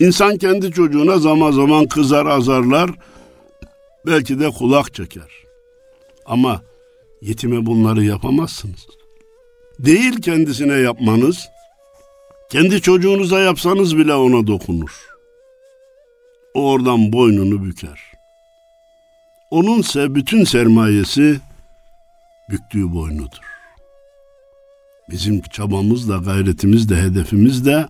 İnsan 0.00 0.36
kendi 0.36 0.70
çocuğuna 0.70 1.18
zaman 1.18 1.50
zaman 1.50 1.86
kızar, 1.86 2.26
azarlar, 2.26 2.90
belki 4.06 4.40
de 4.40 4.50
kulak 4.50 4.94
çeker. 4.94 5.30
Ama 6.26 6.62
yetime 7.22 7.66
bunları 7.66 8.04
yapamazsınız. 8.04 8.86
Değil 9.78 10.22
kendisine 10.22 10.72
yapmanız, 10.72 11.48
kendi 12.50 12.80
çocuğunuza 12.80 13.40
yapsanız 13.40 13.98
bile 13.98 14.14
ona 14.14 14.46
dokunur. 14.46 15.08
O 16.54 16.70
oradan 16.70 17.12
boynunu 17.12 17.64
büker. 17.64 18.00
Onunsa 19.50 20.14
bütün 20.14 20.44
sermayesi 20.44 21.40
büktüğü 22.50 22.94
boynudur. 22.94 23.51
Bizim 25.10 25.42
çabamız 25.42 26.08
da, 26.08 26.16
gayretimiz 26.16 26.88
de, 26.88 26.96
hedefimiz 26.96 27.66
de 27.66 27.88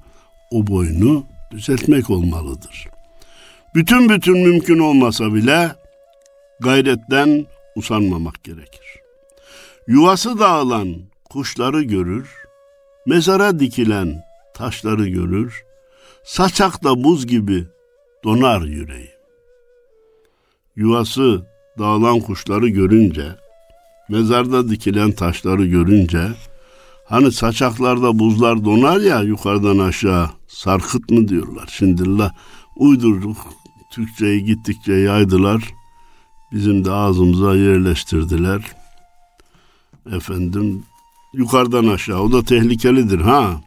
o 0.51 0.67
boynu 0.67 1.27
düzeltmek 1.51 2.11
olmalıdır. 2.11 2.89
Bütün 3.75 4.09
bütün 4.09 4.39
mümkün 4.39 4.79
olmasa 4.79 5.35
bile 5.35 5.73
gayretten 6.61 7.47
usanmamak 7.77 8.45
gerekir. 8.45 9.01
Yuvası 9.87 10.39
dağılan 10.39 10.97
kuşları 11.31 11.83
görür, 11.83 12.31
mezara 13.07 13.61
dikilen 13.61 14.25
taşları 14.55 15.09
görür, 15.09 15.65
saçakta 16.25 17.05
buz 17.05 17.27
gibi 17.27 17.67
donar 18.25 18.63
yüreği. 18.63 19.11
Yuvası 20.77 21.47
dağılan 21.79 22.21
kuşları 22.21 22.69
görünce, 22.69 23.27
mezarda 24.09 24.69
dikilen 24.69 25.13
taşları 25.13 25.67
görünce, 25.67 26.29
hani 27.13 27.33
saçaklarda 27.33 28.19
buzlar 28.19 28.65
donar 28.65 29.01
ya 29.01 29.21
yukarıdan 29.21 29.79
aşağı, 29.79 30.31
sarkıt 30.49 31.11
mı 31.11 31.29
diyorlar. 31.29 31.69
Şimdi 31.73 32.19
la 32.19 32.35
uydurduk, 32.77 33.37
Türkçeyi 33.91 34.45
gittikçe 34.45 34.93
yaydılar, 34.93 35.75
bizim 36.53 36.85
de 36.85 36.91
ağzımıza 36.91 37.57
yerleştirdiler. 37.57 38.73
Efendim, 40.13 40.85
yukarıdan 41.35 41.87
aşağı, 41.87 42.21
o 42.21 42.33
da 42.33 42.45
tehlikelidir 42.45 43.21
ha. 43.21 43.61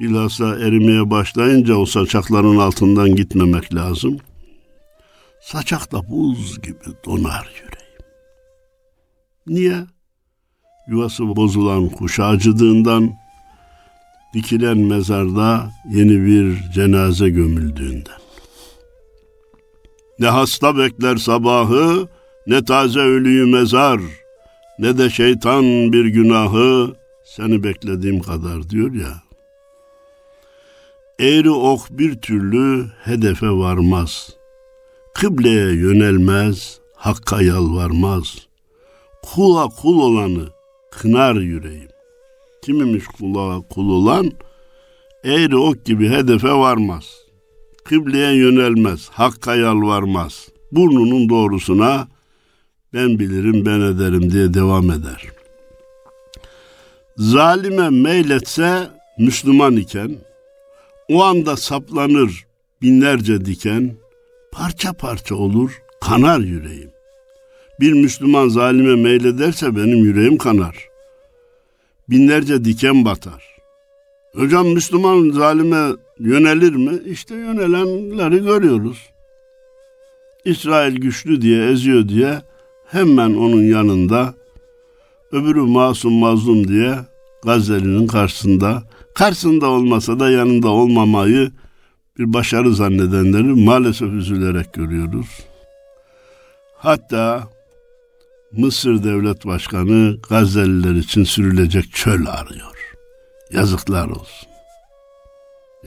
Bilhassa 0.00 0.58
erimeye 0.58 1.10
başlayınca 1.10 1.74
o 1.74 1.86
saçakların 1.86 2.56
altından 2.56 3.16
gitmemek 3.16 3.74
lazım. 3.74 4.18
Saçakta 5.42 6.10
buz 6.10 6.62
gibi 6.62 6.84
donar 7.06 7.52
yüreğim. 7.54 8.04
Niye? 9.46 9.93
Yuvası 10.88 11.36
bozulan 11.36 11.88
kuş 11.88 12.20
acıdığından, 12.20 13.12
dikilen 14.34 14.78
mezarda 14.78 15.70
yeni 15.90 16.26
bir 16.26 16.72
cenaze 16.72 17.28
gömüldüğünden. 17.28 18.20
Ne 20.18 20.26
hasta 20.26 20.78
bekler 20.78 21.16
sabahı, 21.16 22.08
ne 22.46 22.64
taze 22.64 23.00
ölüyü 23.00 23.46
mezar, 23.46 24.00
ne 24.78 24.98
de 24.98 25.10
şeytan 25.10 25.92
bir 25.92 26.04
günahı 26.04 26.94
seni 27.24 27.64
beklediğim 27.64 28.20
kadar 28.20 28.70
diyor 28.70 28.92
ya. 28.94 29.22
Eğri 31.20 31.50
ok 31.50 31.90
bir 31.90 32.20
türlü 32.20 32.86
hedefe 33.04 33.50
varmaz. 33.50 34.30
Kıbleye 35.14 35.72
yönelmez, 35.72 36.78
hakka 36.96 37.42
yalvarmaz. 37.42 38.38
Kula 39.22 39.68
kul 39.68 40.00
olanı 40.00 40.53
kınar 40.98 41.34
yüreğim. 41.34 41.88
Kimimiş 42.62 43.06
kula 43.06 43.60
kul 43.60 43.90
olan? 43.90 44.32
Eğri 45.24 45.56
ok 45.56 45.84
gibi 45.84 46.08
hedefe 46.08 46.52
varmaz. 46.52 47.04
Kıbleye 47.84 48.36
yönelmez, 48.36 49.08
hakka 49.08 49.54
yalvarmaz. 49.54 50.48
Burnunun 50.72 51.28
doğrusuna 51.28 52.08
ben 52.92 53.18
bilirim 53.18 53.66
ben 53.66 53.80
ederim 53.80 54.32
diye 54.32 54.54
devam 54.54 54.90
eder. 54.90 55.22
Zalime 57.16 57.90
meyletse 57.90 58.90
Müslüman 59.18 59.76
iken, 59.76 60.16
o 61.08 61.24
anda 61.24 61.56
saplanır 61.56 62.46
binlerce 62.82 63.44
diken, 63.44 63.94
parça 64.52 64.92
parça 64.92 65.34
olur, 65.34 65.82
kanar 66.00 66.40
yüreğim. 66.40 66.93
Bir 67.80 67.92
Müslüman 67.92 68.48
zalime 68.48 68.96
meylederse 69.02 69.76
benim 69.76 70.04
yüreğim 70.04 70.38
kanar. 70.38 70.88
Binlerce 72.10 72.64
diken 72.64 73.04
batar. 73.04 73.54
Hocam 74.34 74.68
Müslüman 74.68 75.30
zalime 75.30 75.86
yönelir 76.18 76.74
mi? 76.74 77.00
İşte 77.06 77.34
yönelenleri 77.34 78.44
görüyoruz. 78.44 78.98
İsrail 80.44 80.96
güçlü 80.96 81.42
diye, 81.42 81.70
eziyor 81.70 82.08
diye 82.08 82.42
hemen 82.86 83.34
onun 83.34 83.62
yanında 83.62 84.34
öbürü 85.32 85.60
masum 85.60 86.12
mazlum 86.12 86.68
diye 86.68 86.94
Gazze'linin 87.44 88.06
karşısında 88.06 88.82
karşısında 89.14 89.66
olmasa 89.66 90.20
da 90.20 90.30
yanında 90.30 90.68
olmamayı 90.68 91.50
bir 92.18 92.32
başarı 92.32 92.74
zannedenleri 92.74 93.64
maalesef 93.64 94.08
üzülerek 94.08 94.72
görüyoruz. 94.74 95.26
Hatta 96.78 97.48
Mısır 98.56 99.04
Devlet 99.04 99.46
Başkanı 99.46 100.16
Gazze'liler 100.28 100.94
için 100.94 101.24
sürülecek 101.24 101.92
çöl 101.92 102.26
arıyor. 102.26 102.96
Yazıklar 103.52 104.08
olsun. 104.08 104.48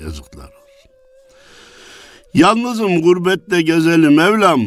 Yazıklar 0.03 0.43
olsun. 0.43 0.91
Yalnızım 2.33 3.01
gurbette 3.01 3.61
gezelim 3.61 4.15
Mevlam. 4.15 4.61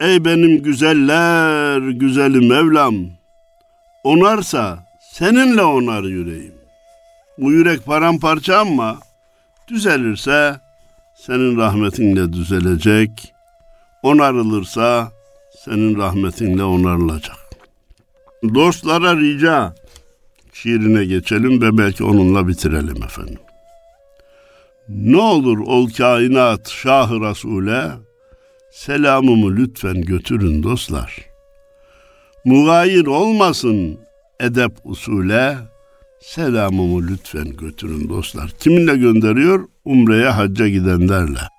Ey 0.00 0.24
benim 0.24 0.62
güzeller 0.62 1.78
güzeli 1.78 2.48
Mevlam. 2.48 2.94
Onarsa 4.04 4.86
seninle 5.12 5.62
onar 5.62 6.02
yüreğim. 6.02 6.54
Bu 7.38 7.52
yürek 7.52 7.86
paramparça 7.86 8.58
ama 8.58 8.98
düzelirse 9.68 10.60
senin 11.14 11.56
rahmetinle 11.56 12.32
düzelecek. 12.32 13.32
Onarılırsa 14.02 15.15
senin 15.66 15.98
rahmetinle 15.98 16.64
onarılacak. 16.64 17.36
Dostlara 18.54 19.16
rica 19.16 19.74
şiirine 20.52 21.04
geçelim 21.04 21.62
ve 21.62 21.78
belki 21.78 22.04
onunla 22.04 22.48
bitirelim 22.48 23.02
efendim. 23.02 23.38
Ne 24.88 25.16
olur 25.16 25.58
ol 25.58 25.90
kainat 25.90 26.70
şahı 26.70 27.20
Resul'e 27.20 27.90
selamımı 28.72 29.56
lütfen 29.56 30.02
götürün 30.02 30.62
dostlar. 30.62 31.16
Mugayir 32.44 33.06
olmasın 33.06 33.98
edep 34.40 34.72
usule 34.84 35.58
selamımı 36.20 37.08
lütfen 37.08 37.56
götürün 37.56 38.08
dostlar. 38.08 38.50
Kiminle 38.60 38.96
gönderiyor? 38.96 39.68
Umre'ye 39.84 40.28
hacca 40.28 40.68
gidenlerle. 40.68 41.55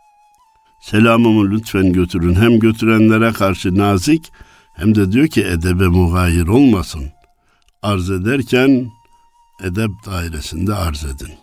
Selamımı 0.90 1.52
lütfen 1.52 1.94
götürün. 1.94 2.36
Hem 2.36 2.60
götürenlere 2.60 3.32
karşı 3.32 3.78
nazik 3.78 4.32
hem 4.74 4.96
de 4.96 5.12
diyor 5.12 5.28
ki 5.28 5.42
edebe 5.42 5.88
mugayir 5.88 6.48
olmasın. 6.48 7.04
Arz 7.82 8.10
ederken 8.10 8.88
edep 9.64 9.90
dairesinde 10.06 10.74
arz 10.74 11.04
edin. 11.04 11.34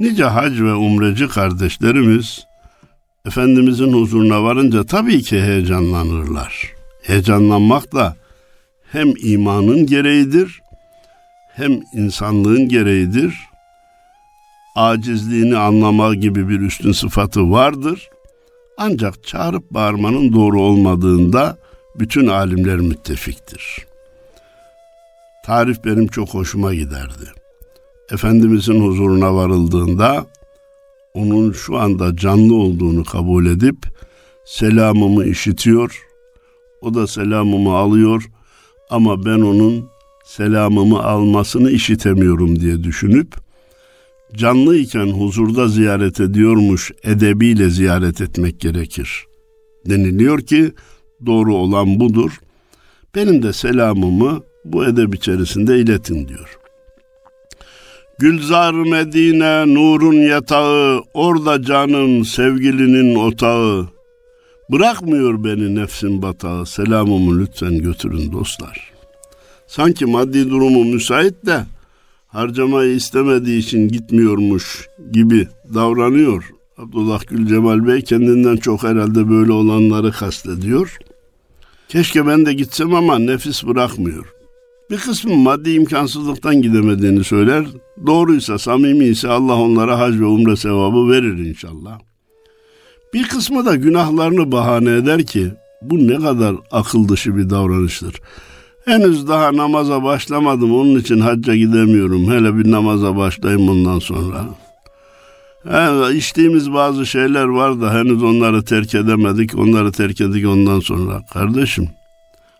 Nice 0.00 0.24
hac 0.24 0.60
ve 0.60 0.74
umreci 0.74 1.28
kardeşlerimiz 1.28 2.46
Efendimizin 3.26 3.92
huzuruna 3.92 4.42
varınca 4.42 4.84
tabii 4.84 5.22
ki 5.22 5.42
heyecanlanırlar. 5.42 6.72
Heyecanlanmak 7.02 7.92
da 7.92 8.16
hem 8.92 9.12
imanın 9.22 9.86
gereğidir 9.86 10.60
hem 11.54 11.80
insanlığın 11.92 12.68
gereğidir. 12.68 13.34
Acizliğini 14.78 15.56
anlama 15.56 16.14
gibi 16.14 16.48
bir 16.48 16.60
üstün 16.60 16.92
sıfatı 16.92 17.50
vardır. 17.50 18.10
Ancak 18.76 19.24
çağırıp 19.24 19.70
bağırmanın 19.70 20.32
doğru 20.32 20.62
olmadığında 20.62 21.58
bütün 21.98 22.26
alimler 22.26 22.76
müttefiktir. 22.76 23.86
Tarif 25.46 25.84
benim 25.84 26.06
çok 26.06 26.28
hoşuma 26.28 26.74
giderdi. 26.74 27.24
Efendimizin 28.10 28.86
huzuruna 28.86 29.34
varıldığında 29.34 30.26
onun 31.14 31.52
şu 31.52 31.78
anda 31.78 32.16
canlı 32.16 32.54
olduğunu 32.54 33.04
kabul 33.04 33.46
edip 33.46 33.76
selamımı 34.44 35.24
işitiyor. 35.24 36.02
O 36.80 36.94
da 36.94 37.06
selamımı 37.06 37.76
alıyor 37.76 38.30
ama 38.90 39.24
ben 39.24 39.40
onun 39.40 39.90
selamımı 40.24 41.02
almasını 41.04 41.70
işitemiyorum 41.70 42.60
diye 42.60 42.84
düşünüp 42.84 43.47
canlı 44.36 44.76
iken 44.76 45.06
huzurda 45.06 45.68
ziyaret 45.68 46.20
ediyormuş 46.20 46.92
edebiyle 47.04 47.70
ziyaret 47.70 48.20
etmek 48.20 48.60
gerekir. 48.60 49.24
Deniliyor 49.86 50.40
ki 50.40 50.72
doğru 51.26 51.54
olan 51.54 52.00
budur. 52.00 52.30
Benim 53.14 53.42
de 53.42 53.52
selamımı 53.52 54.42
bu 54.64 54.84
edeb 54.84 55.12
içerisinde 55.12 55.78
iletin 55.78 56.28
diyor. 56.28 56.58
Gülzar 58.18 58.74
Medine 58.74 59.74
nurun 59.74 60.16
yatağı, 60.16 61.02
orada 61.14 61.62
canım 61.62 62.24
sevgilinin 62.24 63.14
otağı. 63.14 63.88
Bırakmıyor 64.72 65.44
beni 65.44 65.74
nefsin 65.74 66.22
batağı, 66.22 66.66
selamımı 66.66 67.40
lütfen 67.40 67.78
götürün 67.78 68.32
dostlar. 68.32 68.92
Sanki 69.66 70.06
maddi 70.06 70.50
durumu 70.50 70.84
müsait 70.84 71.46
de 71.46 71.64
harcamayı 72.28 72.94
istemediği 72.94 73.58
için 73.58 73.88
gitmiyormuş 73.88 74.88
gibi 75.12 75.48
davranıyor. 75.74 76.50
Abdullah 76.78 77.20
Gül 77.28 77.46
Cemal 77.46 77.86
Bey 77.86 78.02
kendinden 78.02 78.56
çok 78.56 78.82
herhalde 78.82 79.30
böyle 79.30 79.52
olanları 79.52 80.12
kastediyor. 80.12 80.98
Keşke 81.88 82.26
ben 82.26 82.46
de 82.46 82.52
gitsem 82.52 82.94
ama 82.94 83.18
nefis 83.18 83.64
bırakmıyor. 83.64 84.32
Bir 84.90 84.96
kısmı 84.96 85.36
maddi 85.36 85.70
imkansızlıktan 85.70 86.62
gidemediğini 86.62 87.24
söyler. 87.24 87.66
Doğruysa, 88.06 88.58
samimi 88.58 89.04
ise 89.04 89.28
Allah 89.28 89.54
onlara 89.54 89.98
hac 89.98 90.20
ve 90.20 90.24
umre 90.24 90.56
sevabı 90.56 91.10
verir 91.10 91.38
inşallah. 91.48 91.98
Bir 93.14 93.28
kısmı 93.28 93.66
da 93.66 93.76
günahlarını 93.76 94.52
bahane 94.52 94.90
eder 94.90 95.26
ki 95.26 95.52
bu 95.82 96.08
ne 96.08 96.16
kadar 96.16 96.56
akıl 96.70 97.08
dışı 97.08 97.36
bir 97.36 97.50
davranıştır. 97.50 98.20
Henüz 98.88 99.28
daha 99.28 99.56
namaza 99.56 100.02
başlamadım 100.02 100.74
onun 100.74 100.98
için 100.98 101.20
hacca 101.20 101.56
gidemiyorum. 101.56 102.30
Hele 102.30 102.56
bir 102.58 102.70
namaza 102.70 103.16
başlayayım 103.16 103.68
bundan 103.68 103.98
sonra. 103.98 104.44
Yani 105.72 106.16
içtiğimiz 106.16 106.72
bazı 106.72 107.06
şeyler 107.06 107.44
var 107.44 107.80
da 107.80 107.94
henüz 107.94 108.22
onları 108.22 108.64
terk 108.64 108.94
edemedik. 108.94 109.58
Onları 109.58 109.92
terk 109.92 110.20
edik 110.20 110.46
ondan 110.46 110.80
sonra. 110.80 111.22
Kardeşim 111.32 111.88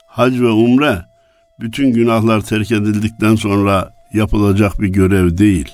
hac 0.06 0.40
ve 0.40 0.48
umre 0.48 1.04
bütün 1.60 1.92
günahlar 1.92 2.40
terk 2.40 2.72
edildikten 2.72 3.34
sonra 3.34 3.94
yapılacak 4.14 4.80
bir 4.80 4.88
görev 4.88 5.38
değil. 5.38 5.68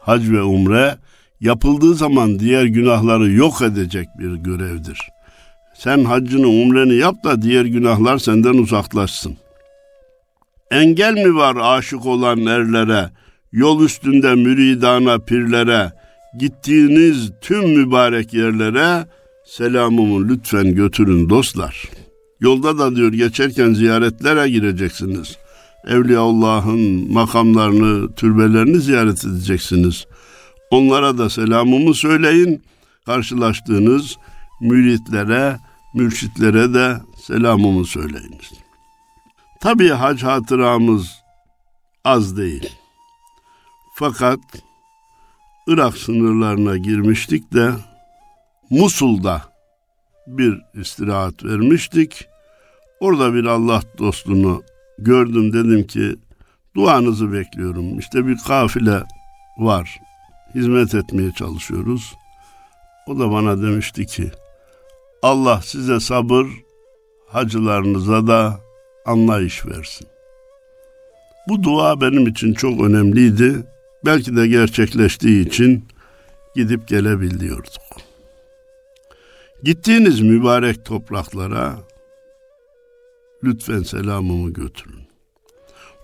Hac 0.00 0.30
ve 0.30 0.42
umre 0.42 0.96
yapıldığı 1.40 1.94
zaman 1.94 2.38
diğer 2.38 2.64
günahları 2.64 3.30
yok 3.30 3.62
edecek 3.62 4.08
bir 4.18 4.34
görevdir. 4.34 5.00
Sen 5.74 6.04
haccını 6.04 6.48
umreni 6.48 6.94
yap 6.94 7.24
da 7.24 7.42
diğer 7.42 7.64
günahlar 7.64 8.18
senden 8.18 8.54
uzaklaşsın. 8.54 9.36
Engel 10.70 11.12
mi 11.12 11.34
var 11.36 11.56
aşık 11.60 12.06
olan 12.06 12.46
erlere, 12.46 13.10
yol 13.52 13.84
üstünde 13.84 14.34
müridana 14.34 15.18
pirlere, 15.18 15.92
gittiğiniz 16.38 17.32
tüm 17.40 17.70
mübarek 17.70 18.34
yerlere 18.34 19.06
selamımı 19.46 20.28
lütfen 20.28 20.74
götürün 20.74 21.30
dostlar. 21.30 21.82
Yolda 22.40 22.78
da 22.78 22.96
diyor 22.96 23.12
geçerken 23.12 23.72
ziyaretlere 23.72 24.50
gireceksiniz. 24.50 25.36
Evliyaullah'ın 25.86 27.12
makamlarını, 27.12 28.14
türbelerini 28.14 28.80
ziyaret 28.80 29.24
edeceksiniz. 29.24 30.06
Onlara 30.70 31.18
da 31.18 31.30
selamımı 31.30 31.94
söyleyin. 31.94 32.62
Karşılaştığınız 33.06 34.16
müritlere, 34.60 35.56
mürşitlere 35.94 36.74
de 36.74 36.96
selamımı 37.26 37.84
söyleyiniz. 37.84 38.67
Tabii 39.60 39.88
hac 39.88 40.22
hatıramız 40.22 41.22
az 42.04 42.36
değil. 42.36 42.72
Fakat 43.94 44.38
Irak 45.66 45.96
sınırlarına 45.96 46.76
girmiştik 46.76 47.52
de 47.52 47.70
Musul'da 48.70 49.42
bir 50.26 50.60
istirahat 50.74 51.44
vermiştik. 51.44 52.26
Orada 53.00 53.34
bir 53.34 53.44
Allah 53.44 53.82
dostunu 53.98 54.62
gördüm 54.98 55.52
dedim 55.52 55.86
ki 55.86 56.16
duanızı 56.76 57.32
bekliyorum. 57.32 57.98
İşte 57.98 58.26
bir 58.26 58.38
kafile 58.46 59.02
var. 59.58 59.98
Hizmet 60.54 60.94
etmeye 60.94 61.32
çalışıyoruz. 61.32 62.14
O 63.06 63.18
da 63.18 63.30
bana 63.30 63.62
demişti 63.62 64.06
ki 64.06 64.30
Allah 65.22 65.60
size 65.62 66.00
sabır, 66.00 66.46
hacılarınıza 67.28 68.26
da 68.26 68.60
anlayış 69.08 69.66
versin. 69.66 70.06
Bu 71.48 71.62
dua 71.62 72.00
benim 72.00 72.26
için 72.26 72.54
çok 72.54 72.80
önemliydi. 72.80 73.64
Belki 74.04 74.36
de 74.36 74.46
gerçekleştiği 74.46 75.48
için 75.48 75.84
gidip 76.54 76.88
gelebiliyorduk. 76.88 77.82
Gittiğiniz 79.62 80.20
mübarek 80.20 80.84
topraklara 80.84 81.78
lütfen 83.44 83.82
selamımı 83.82 84.50
götürün. 84.50 85.08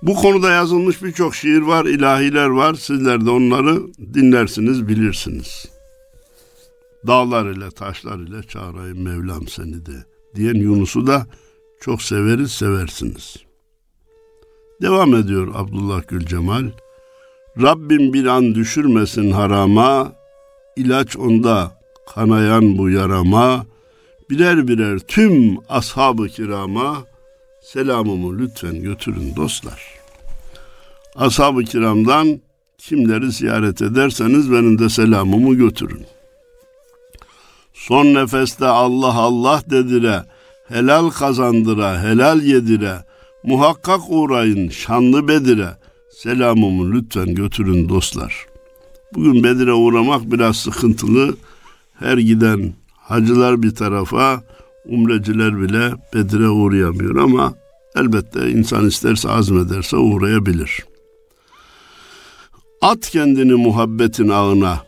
Bu 0.02 0.14
konuda 0.14 0.50
yazılmış 0.50 1.02
birçok 1.02 1.34
şiir 1.34 1.60
var, 1.60 1.84
ilahiler 1.84 2.46
var. 2.46 2.74
Sizler 2.74 3.26
de 3.26 3.30
onları 3.30 3.82
dinlersiniz, 4.14 4.88
bilirsiniz. 4.88 5.66
Dağlar 7.06 7.50
ile 7.50 7.70
taşlar 7.70 8.18
ile 8.18 8.42
çağırayım 8.42 9.02
Mevlam 9.02 9.48
seni 9.48 9.86
de 9.86 10.04
diyen 10.34 10.54
Yunus'u 10.54 11.06
da 11.06 11.26
çok 11.84 12.02
severiz, 12.02 12.52
seversiniz. 12.52 13.36
Devam 14.82 15.14
ediyor 15.14 15.48
Abdullah 15.54 16.02
Gül 16.08 16.26
Cemal. 16.26 16.70
Rabbim 17.62 18.12
bir 18.12 18.26
an 18.26 18.54
düşürmesin 18.54 19.30
harama, 19.30 20.12
ilaç 20.76 21.16
onda 21.16 21.78
kanayan 22.14 22.78
bu 22.78 22.90
yarama, 22.90 23.66
birer 24.30 24.68
birer 24.68 24.98
tüm 24.98 25.58
ashab-ı 25.68 26.28
kirama 26.28 27.04
selamımı 27.62 28.38
lütfen 28.38 28.82
götürün 28.82 29.36
dostlar. 29.36 29.82
Ashab-ı 31.16 31.64
kiramdan 31.64 32.40
kimleri 32.78 33.32
ziyaret 33.32 33.82
ederseniz 33.82 34.52
benim 34.52 34.78
de 34.78 34.88
selamımı 34.88 35.54
götürün. 35.54 36.06
Son 37.74 38.06
nefeste 38.06 38.66
Allah 38.66 39.14
Allah 39.14 39.62
dedire, 39.70 40.24
helal 40.68 41.10
kazandıra, 41.10 42.02
helal 42.02 42.42
yedire, 42.42 43.04
muhakkak 43.42 44.00
uğrayın 44.08 44.68
şanlı 44.68 45.28
Bedir'e, 45.28 45.68
selamımı 46.10 46.92
lütfen 46.92 47.34
götürün 47.34 47.88
dostlar. 47.88 48.46
Bugün 49.14 49.44
Bedir'e 49.44 49.72
uğramak 49.72 50.32
biraz 50.32 50.56
sıkıntılı. 50.56 51.36
Her 51.94 52.18
giden 52.18 52.72
hacılar 52.96 53.62
bir 53.62 53.74
tarafa, 53.74 54.42
umreciler 54.84 55.60
bile 55.60 55.92
Bedir'e 56.14 56.48
uğrayamıyor 56.48 57.16
ama 57.16 57.54
elbette 57.96 58.50
insan 58.50 58.86
isterse 58.86 59.28
azmederse 59.30 59.96
uğrayabilir. 59.96 60.84
At 62.80 63.10
kendini 63.10 63.54
muhabbetin 63.54 64.28
ağına, 64.28 64.80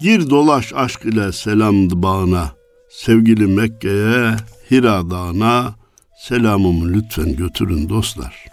gir 0.00 0.30
dolaş 0.30 0.72
aşk 0.74 1.04
ile 1.04 1.32
selam 1.32 2.02
bağına, 2.02 2.50
sevgili 2.92 3.46
Mekke'ye, 3.46 4.36
Hira 4.70 5.10
dağına, 5.10 5.74
selamımı 6.16 6.92
lütfen 6.92 7.36
götürün 7.36 7.88
dostlar. 7.88 8.44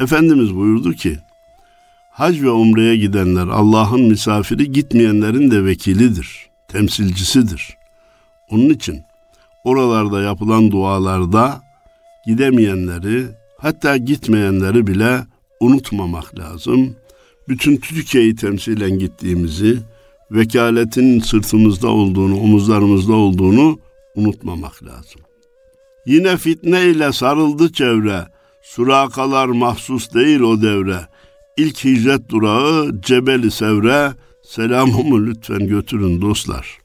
Efendimiz 0.00 0.56
buyurdu 0.56 0.92
ki, 0.92 1.18
hac 2.10 2.40
ve 2.40 2.50
umreye 2.50 2.96
gidenler 2.96 3.46
Allah'ın 3.46 4.00
misafiri 4.00 4.72
gitmeyenlerin 4.72 5.50
de 5.50 5.64
vekilidir, 5.64 6.48
temsilcisidir. 6.68 7.76
Onun 8.50 8.68
için 8.68 9.00
oralarda 9.64 10.22
yapılan 10.22 10.70
dualarda 10.70 11.62
gidemeyenleri 12.26 13.26
hatta 13.58 13.96
gitmeyenleri 13.96 14.86
bile 14.86 15.20
unutmamak 15.60 16.38
lazım. 16.38 16.96
Bütün 17.48 17.76
Türkiye'yi 17.76 18.36
temsilen 18.36 18.98
gittiğimizi, 18.98 19.78
vekaletin 20.32 21.20
sırtımızda 21.20 21.88
olduğunu, 21.88 22.40
omuzlarımızda 22.40 23.12
olduğunu 23.12 23.78
unutmamak 24.14 24.82
lazım. 24.84 25.20
Yine 26.06 26.36
fitne 26.36 26.84
ile 26.84 27.12
sarıldı 27.12 27.72
çevre, 27.72 28.26
surakalar 28.62 29.46
mahsus 29.46 30.14
değil 30.14 30.40
o 30.40 30.62
devre. 30.62 30.98
İlk 31.56 31.84
hicret 31.84 32.28
durağı 32.28 33.00
Cebeli 33.00 33.50
Sevre, 33.50 34.12
selamımı 34.42 35.26
lütfen 35.26 35.66
götürün 35.66 36.20
dostlar. 36.22 36.78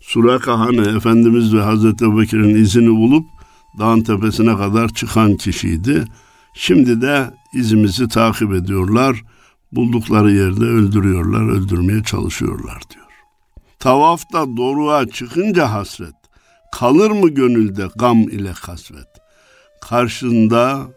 Suraka 0.00 0.58
Hane 0.58 0.96
Efendimiz 0.96 1.54
ve 1.54 1.60
Hazreti 1.60 2.18
Bekir'in 2.18 2.62
izini 2.62 2.96
bulup 2.96 3.26
dağın 3.78 4.00
tepesine 4.00 4.56
kadar 4.56 4.88
çıkan 4.88 5.36
kişiydi. 5.36 6.04
Şimdi 6.54 7.00
de 7.00 7.30
izimizi 7.54 8.08
takip 8.08 8.52
ediyorlar. 8.52 9.22
Buldukları 9.72 10.32
yerde 10.32 10.64
öldürüyorlar, 10.64 11.48
öldürmeye 11.48 12.02
çalışıyorlar 12.02 12.82
diyor. 12.94 13.06
Tavafta 13.78 14.56
doruğa 14.56 15.06
çıkınca 15.06 15.72
hasret, 15.72 16.14
kalır 16.72 17.10
mı 17.10 17.28
gönülde 17.28 17.88
gam 17.96 18.22
ile 18.22 18.52
kasvet? 18.52 19.08
Karşında 19.80 20.88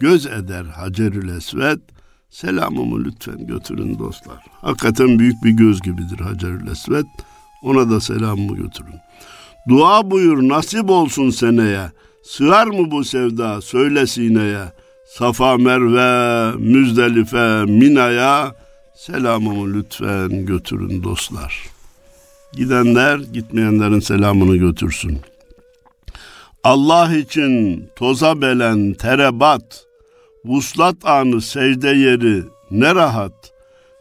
göz 0.00 0.26
eder 0.26 0.64
Hacerül 0.64 1.36
Esved, 1.36 1.80
selamımı 2.30 3.04
lütfen 3.04 3.46
götürün 3.46 3.98
dostlar. 3.98 4.44
Hakikaten 4.60 5.18
büyük 5.18 5.44
bir 5.44 5.50
göz 5.50 5.80
gibidir 5.80 6.18
Hacerül 6.18 6.66
Esved, 6.66 7.06
ona 7.62 7.90
da 7.90 8.00
selamımı 8.00 8.56
götürün. 8.56 9.00
Dua 9.68 10.10
buyur 10.10 10.48
nasip 10.48 10.90
olsun 10.90 11.30
seneye, 11.30 11.90
sığar 12.24 12.66
mı 12.66 12.90
bu 12.90 13.04
sevda 13.04 13.60
söyle 13.60 14.06
sineye, 14.06 14.72
Safa 15.08 15.56
Merve, 15.56 16.52
Müzdelife, 16.58 17.64
Mina'ya 17.64 18.54
selamımı 18.96 19.74
lütfen 19.74 20.46
götürün 20.46 21.02
dostlar. 21.02 21.66
Gidenler 22.52 23.18
gitmeyenlerin 23.18 24.00
selamını 24.00 24.56
götürsün. 24.56 25.18
Allah 26.64 27.16
için 27.16 27.84
toza 27.96 28.40
belen 28.40 28.94
terebat, 28.94 29.86
vuslat 30.44 30.96
anı 31.04 31.40
secde 31.40 31.88
yeri 31.88 32.42
ne 32.70 32.94
rahat. 32.94 33.52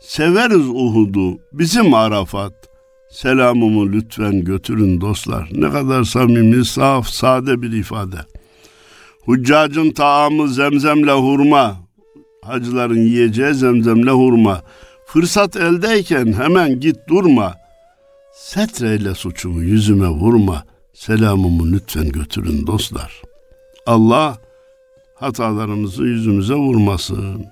Severiz 0.02 0.70
Uhud'u 0.70 1.40
bizim 1.54 1.94
Arafat. 1.94 2.54
Selamımı 3.12 3.92
lütfen 3.92 4.44
götürün 4.44 5.02
dostlar. 5.02 5.50
Ne 5.52 5.70
kadar 5.70 6.04
samimi, 6.04 6.66
saf, 6.66 7.08
sade 7.08 7.62
bir 7.62 7.72
ifade. 7.72 8.18
Huccacın 9.28 9.92
taamı 9.92 10.50
zemzemle 10.50 11.12
hurma, 11.12 11.76
Hacıların 12.42 13.02
yiyeceği 13.02 13.54
zemzemle 13.54 14.12
hurma. 14.12 14.62
Fırsat 15.06 15.56
eldeyken 15.56 16.34
hemen 16.34 16.80
git 16.80 16.96
durma. 17.10 17.56
Setreyle 18.34 19.16
suçumu 19.16 19.64
yüzüme 19.64 20.08
vurma. 20.08 20.64
Selamımı 20.94 21.72
lütfen 21.72 22.10
götürün 22.10 22.68
dostlar. 22.68 23.22
Allah 23.86 24.38
hatalarımızı 25.16 26.04
yüzümüze 26.04 26.54
vurmasın. 26.54 27.46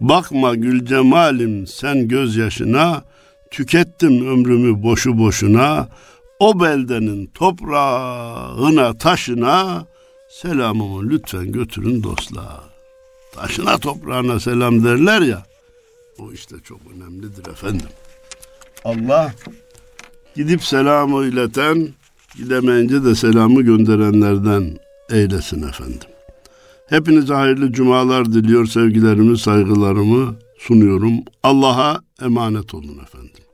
Bakma 0.00 0.54
gül 0.54 0.86
cemalim 0.86 1.66
sen 1.66 2.08
gözyaşına, 2.08 3.02
tükettim 3.50 4.26
ömrümü 4.26 4.82
boşu 4.82 5.18
boşuna, 5.18 5.88
o 6.38 6.60
beldenin 6.60 7.26
toprağına, 7.26 8.98
taşına 8.98 9.86
selamımı 10.32 11.10
lütfen 11.10 11.52
götürün 11.52 12.02
dostlar. 12.02 12.60
Taşına 13.34 13.78
toprağına 13.78 14.40
selam 14.40 14.84
derler 14.84 15.20
ya, 15.20 15.46
o 16.18 16.32
işte 16.32 16.56
çok 16.64 16.80
önemlidir 16.96 17.46
efendim. 17.50 17.86
Allah 18.84 19.34
gidip 20.36 20.64
selamı 20.64 21.24
ileten, 21.24 21.88
gidemeyince 22.36 23.04
de 23.04 23.14
selamı 23.14 23.62
gönderenlerden 23.62 24.78
eylesin 25.10 25.68
efendim. 25.68 26.08
Hepinize 26.88 27.34
hayırlı 27.34 27.72
cumalar 27.72 28.32
diliyor, 28.32 28.66
sevgilerimi, 28.66 29.38
saygılarımı 29.38 30.36
sunuyorum. 30.58 31.12
Allah'a 31.42 32.00
emanet 32.22 32.74
olun 32.74 32.98
efendim. 33.02 33.44